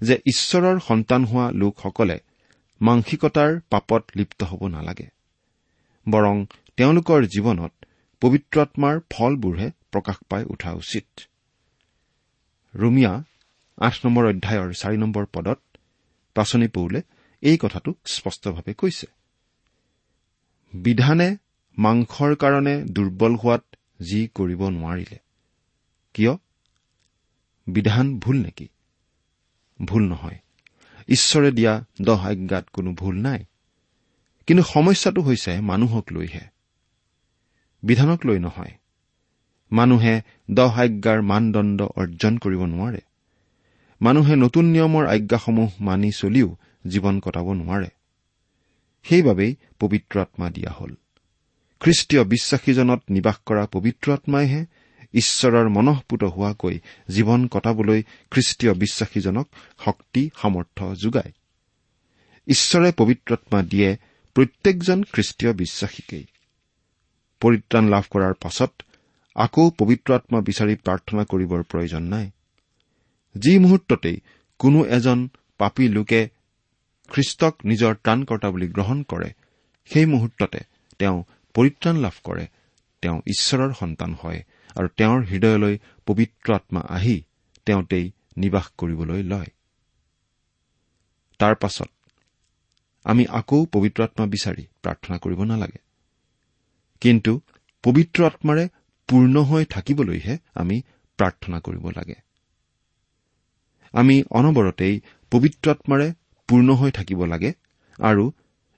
যে 0.00 0.14
ঈশ্বৰৰ 0.26 0.76
সন্তান 0.78 1.22
হোৱা 1.24 1.46
লোকসকলে 1.50 2.18
মাংসিকতাৰ 2.80 3.50
পাপত 3.70 4.02
লিপ্ত 4.16 4.40
হ'ব 4.44 4.62
নালাগে। 4.66 5.08
বৰং 6.06 6.36
তেওঁলোকৰ 6.76 7.20
জীৱনত 7.34 7.72
পবিত্ৰ 8.22 8.56
আত্মাৰ 8.60 8.96
ফলবোৰহে 9.10 9.68
প্ৰকাশ 9.92 10.16
পাই 10.28 10.42
উঠা 10.44 10.70
উচিত। 10.72 11.06
ৰুমিয়া 12.74 13.12
আঠ 13.78 13.94
নম্বৰ 14.04 14.24
অধ্যায়ৰ 14.26 14.68
চাৰি 14.72 14.96
নম্বৰ 14.96 15.24
পদত 15.32 15.60
পাচনি 16.36 16.68
পৌলে 16.68 17.00
এই 17.42 17.56
কথাটো 17.58 17.90
স্পষ্টভাৱে 18.06 18.72
কৈছে। 18.74 19.06
বিধানে 20.72 21.28
মাংসৰ 21.78 22.30
কাৰণে 22.34 22.74
দুৰ্বল 22.86 23.34
হোৱাত 23.34 23.64
যি 24.00 24.20
কৰিব 24.34 24.60
নোৱাৰিলে 24.68 25.18
কিয়? 26.16 26.36
বিধান 27.66 28.18
ভুল 28.18 28.36
নেকি? 28.36 28.68
ভুল 29.84 30.08
নহয়। 30.08 30.38
ঈশ্বৰে 31.08 31.50
দিয়া 31.50 31.84
দহ 32.02 32.30
আজ্ঞাত 32.30 32.68
কোনো 32.68 32.92
ভুল 32.92 33.20
নাই। 33.20 33.44
কিন্তু 34.46 34.64
সমস্যাটো 34.64 35.22
হৈছে 35.22 35.60
মানুহক 35.60 36.12
লৈহে। 36.12 36.40
বিধানক 37.82 38.26
লৈ 38.26 38.38
নহয়। 38.38 38.70
মানুহে 39.72 40.22
দহ 40.50 40.80
আজ্ঞাৰ 40.80 41.22
মানদণ্ড 41.22 41.82
অৰ্জন 41.82 42.38
কৰিব 42.38 42.64
নোৱাৰে। 42.64 43.00
মানুহে 44.00 44.36
নতুন 44.36 44.64
নিয়মৰ 44.64 45.06
আজ্ঞাসমূহ 45.06 45.70
মানি 45.80 46.12
চলিও 46.12 46.56
জীৱন 46.88 47.20
কটাব 47.20 47.52
নোৱাৰে। 47.52 47.88
সেইবাবেই 49.04 49.56
পবিত্ৰ 49.80 50.20
আত্মা 50.20 50.50
দিয়া 50.50 50.72
হ'ল। 50.72 50.94
খ্ৰীষ্টীয় 51.80 52.24
বিশ্বাসীজনত 52.24 53.02
নিবাস 53.10 53.36
কৰা 53.46 53.66
পবিত্ৰ 53.66 54.12
আত্মাইহে 54.12 54.66
ঈশ্বৰৰ 55.16 55.68
মনঃপুত 55.68 56.22
হোৱাকৈ 56.24 56.76
জীৱন 57.08 57.46
কটাবলৈ 57.46 58.02
খ্ৰীষ্টীয় 58.30 58.72
বিশ্বাসীজনক 58.74 59.46
শক্তি 59.84 60.30
সামৰ্থ 60.42 60.78
যোগায়। 61.02 61.32
ঈশ্বৰে 62.46 62.92
পবিত্ৰত্মা 62.92 63.62
দিয়ে 63.62 63.96
প্ৰত্যেকজন 64.34 65.02
খ্ৰীষ্টীয় 65.02 65.52
বিশ্বাসীকেই। 65.52 66.26
পৰিত্ৰাণ 67.40 67.84
লাভ 67.88 68.04
কৰাৰ 68.10 68.34
পাছত 68.34 68.72
আকৌ 69.36 69.70
পবিত্ৰ 69.70 70.14
আত্মা 70.14 70.40
বিচাৰি 70.40 70.74
প্ৰাৰ্থনা 70.74 71.24
কৰিবৰ 71.24 71.62
প্ৰয়োজন 71.62 72.02
নাই। 72.02 72.30
যি 73.38 73.58
মুহূৰ্ততেই 73.58 74.20
কোনো 74.58 74.84
এজন 74.86 75.28
পাপী 75.58 75.88
লোকে 75.88 76.28
খ্ৰীষ্টক 77.08 77.54
নিজৰ 77.64 77.94
ত্ৰাণকৰ্তা 77.94 78.50
বুলি 78.50 78.68
গ্ৰহণ 78.68 79.02
কৰে 79.02 79.30
সেই 79.90 80.06
মুহূৰ্ততে 80.06 80.60
তেওঁ 80.98 81.18
পৰিত্ৰাণ 81.54 81.96
লাভ 81.96 82.12
কৰে 82.24 82.46
তেওঁ 83.02 83.18
ঈশ্বৰৰ 83.26 83.72
সন্তান 83.72 84.14
হয়। 84.22 84.42
আৰু 84.76 84.88
তেওঁৰ 84.96 85.20
হৃদয়লৈ 85.24 85.78
পবিত্ৰ 86.06 86.54
আত্মা 86.54 86.80
আহি 86.88 87.16
তেওঁতেই 87.66 88.12
নিবাস 88.36 88.66
কৰিবলৈ 88.78 89.22
লয়। 89.22 89.50
তাৰ 91.38 91.54
পাছত 91.54 91.88
আমি 93.04 93.24
আকৌ 93.30 93.66
পবিত্ৰ 93.66 94.02
আত্মা 94.02 94.26
বিচাৰি 94.26 94.64
প্ৰাৰ্থনা 94.82 95.16
কৰিব 95.18 95.40
নালাগে। 95.42 95.80
কিন্তু 97.00 97.40
পবিত্ৰ 97.84 98.26
আত্মাৰে 98.26 98.68
পূৰ্ণ 99.08 99.42
হৈ 99.42 99.64
থাকিবলৈহে 99.64 100.38
আমি 100.54 100.76
প্ৰাৰ্থনা 101.18 101.60
কৰিব 101.60 101.84
লাগে। 101.88 102.14
আমি 103.94 104.22
অনবৰতেই 104.30 105.00
পবিত্ৰ 105.30 105.70
আত্মাৰে 105.70 106.14
পূৰ্ণ 106.48 106.68
হৈ 106.74 106.90
থাকিব 106.90 107.24
লাগে 107.24 107.52
আৰু 107.98 108.24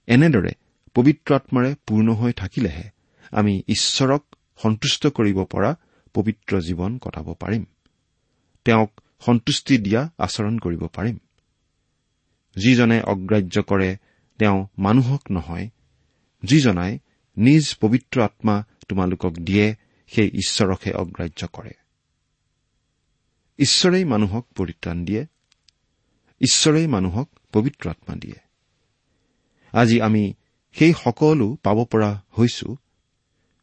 এনেদৰে 0.08 0.52
পবিত্ৰ 0.94 1.34
আত্মাৰে 1.34 1.74
পূৰ্ণ 1.86 2.08
হৈ 2.14 2.32
থাকিলেহে 2.32 2.86
আমি 3.32 3.62
ঈশ্বৰক 3.68 4.22
সন্তুষ্ট 4.62 5.06
কৰিব 5.06 5.44
পৰা 5.44 5.76
পবিত্ৰ 6.18 6.60
জীৱন 6.60 6.98
কটাব 6.98 7.34
পাৰিম। 7.34 7.64
তেওঁক 8.64 9.00
সন্তুষ্টি 9.20 9.78
দিয়া 9.78 10.10
আচৰণ 10.18 10.58
কৰিব 10.58 10.86
পাৰিম। 10.86 11.18
যিজনে 12.56 13.02
অগ্ৰাহ্য 13.02 13.62
কৰে 13.62 13.96
তেওঁ 14.38 14.66
মানুহক 14.78 15.22
নহয়। 15.30 15.68
যিজনাই 16.42 16.98
নিজ 17.36 17.76
পবিত্ৰ 17.80 18.22
আত্মা 18.22 18.64
তোমালোকক 18.88 19.32
দিয়ে 19.32 19.74
সেই 20.06 20.28
ঈশ্বৰকহে 20.28 20.92
অগ্ৰাহ্য 20.92 21.46
কৰে। 21.52 21.70
ঈশ্বৰেই 23.58 24.04
মানুহক 24.04 24.46
পৰিত্ৰাণ 24.54 25.04
দিয়ে। 25.04 25.26
ঈশ্বৰেই 26.40 26.86
মানুহক 26.86 27.30
পবিত্ৰ 27.52 27.90
আত্মা 27.90 28.16
দিয়ে। 28.16 28.36
আজি 29.72 30.00
আমি 30.00 30.34
সেই 30.72 30.92
সকলো 31.04 31.56
পাব 31.62 31.84
পৰা 31.84 32.22
হৈছো 32.38 32.76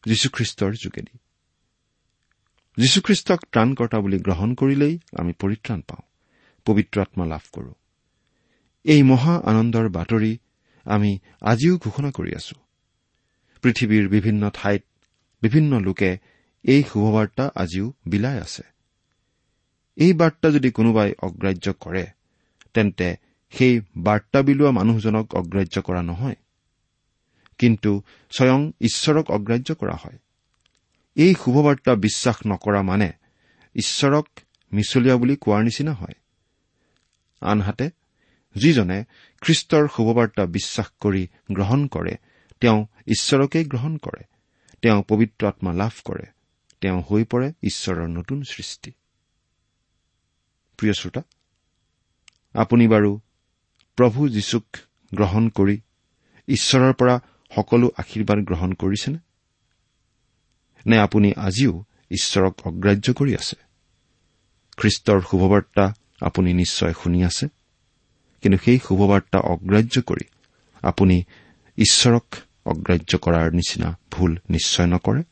যীশুখ্ৰীষ্টৰ 0.06 0.74
যোগেদি। 0.74 1.18
যীশুখ্ৰীষ্টক 2.78 3.40
ত্ৰাণকৰ্তা 3.52 4.00
বুলি 4.00 4.18
গ্ৰহণ 4.18 4.56
কৰিলেই 4.56 5.00
আমি 5.18 5.34
পৰিত্ৰাণ 5.34 5.82
পাওঁ 5.82 6.04
পবিত্ৰ 6.66 7.02
আত্মা 7.02 7.26
লাভ 7.26 7.42
কৰো। 7.52 7.74
এই 8.84 9.04
মহা 9.04 9.42
আনন্দৰ 9.46 9.90
বাতৰি 9.90 10.38
আমি 10.86 11.20
আজিও 11.42 11.78
ঘোষণা 11.78 12.12
কৰি 12.12 12.36
আছো। 12.36 12.56
পৃথিৱীৰ 13.62 14.10
বিভিন্ন 14.10 14.50
ঠাইত 14.54 14.84
বিভিন্ন 15.42 15.80
লোকে 15.80 16.18
এই 16.64 16.84
শুভবাৰ্তা 16.84 17.52
আজিও 17.56 17.94
বিলাই 18.06 18.38
আছে। 18.38 18.64
এই 19.96 20.14
বাৰ্তা 20.14 20.50
যদি 20.50 20.72
কোনোবাই 20.72 21.14
অগ্ৰাহ্য 21.24 21.74
কৰে 21.80 22.06
তেন্তে 22.74 23.16
সেই 23.50 23.82
বাৰ্তা 23.98 24.42
বিলোৱা 24.42 24.72
মানুহজনক 24.72 25.36
অগ্ৰাহ্য 25.36 25.82
কৰা 25.82 26.02
নহয়। 26.02 26.36
কিন্তু 27.58 28.02
স্বয়ং 28.32 28.72
ঈশ্বৰক 28.82 29.32
অগ্ৰাহ্য 29.32 29.76
কৰা 29.76 29.94
হয়। 29.94 30.18
এই 31.15 31.36
শুভবাৰ্তা 31.45 31.95
বিশ্বাস 31.95 32.36
নকৰা 32.47 32.82
মানে 32.82 33.12
ঈশ্বৰক 33.75 34.28
মিছলীয়া 34.73 35.17
বুলি 35.17 35.36
কোৱাৰ 35.36 35.63
নিচিনা 35.63 35.93
হয়। 35.93 36.13
আনহাতে 37.41 37.89
যিজনে 38.56 39.04
খ্ৰীষ্টৰ 39.41 39.88
শুভবাৰ্তা 39.88 40.45
বিশ্বাস 40.45 40.88
কৰি 40.99 41.28
গ্ৰহণ 41.51 41.88
কৰে 41.88 42.15
তেওঁ 42.60 42.86
ঈশ্বৰকেই 43.08 43.65
গ্ৰহণ 43.65 43.97
কৰে। 43.97 44.23
তেওঁ 44.82 45.04
পবিত্ৰ 45.08 45.47
আত্মা 45.47 45.73
লাভ 45.73 45.91
কৰে। 46.06 46.25
তেওঁ 46.82 47.04
হৈ 47.12 47.23
পৰে 47.23 47.54
ঈশ্বৰৰ 47.62 48.08
নতুন 48.08 48.43
সৃষ্টি। 48.43 48.91
আপুনি 52.54 52.88
বাৰু 52.88 53.19
প্ৰভু 53.95 54.30
যীশুক 54.30 54.65
গ্ৰহণ 55.13 55.49
কৰি 55.49 55.82
ঈশ্বৰৰ 56.47 56.93
পৰা 56.93 57.19
সকলো 57.56 57.91
আশীৰ্বাদ 57.97 58.38
গ্ৰহণ 58.38 58.73
কৰিছেনে? 58.73 59.17
নে 60.88 61.00
আপুনি 61.00 61.34
আজিও 61.38 61.84
ঈশ্বৰক 62.12 62.67
অগ্ৰাহ্য 62.67 63.13
কৰি 63.13 63.36
আছে? 63.36 63.56
খ্ৰীষ্টৰ 64.78 65.21
শুভবাৰ্তা 65.21 65.93
আপুনি 66.21 66.54
নিশ্চয় 66.54 66.93
শুনি 67.04 67.26
আছে? 67.26 67.48
কিন্তু 68.41 68.58
সেই 68.65 68.80
শুভবাৰ্তা 68.80 69.39
অগ্ৰাহ্য 69.39 70.02
কৰি 70.02 70.26
আপুনি 70.82 71.24
ঈশ্বৰক 71.78 72.36
অগ্ৰাহ্য 72.65 73.17
কৰাৰ 73.17 73.54
নিচিনা 73.54 73.98
ভুল 74.12 74.38
নিশ্চয় 74.50 74.86
নকৰে? 74.86 75.24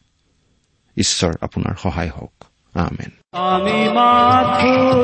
ঈশ্বৰ 0.97 1.33
আপোনাৰ 1.41 1.75
সহায় 1.75 2.09
হওক। 2.09 2.43
আমেন। 2.73 3.11
আমি 3.31 3.89
মাথো 3.89 5.03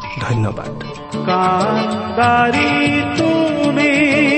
ধন্যবাদ। 0.19 0.83
কান্দারি 1.25 2.71
তুমি 3.17 4.30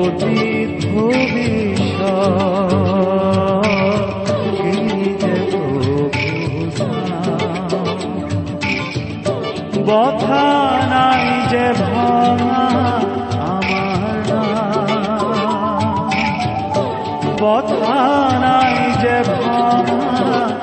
অতীত 0.00 0.80
ভবিষ্যৎ 0.86 2.70
বথা 9.88 10.48
নাই 10.92 11.24
যে 11.52 11.66
ভাঙা 11.80 12.64
আমার 13.50 14.28
বথা 17.40 18.02
নাই 18.44 18.76
যে 19.02 19.16
ভাঙা 19.30 20.59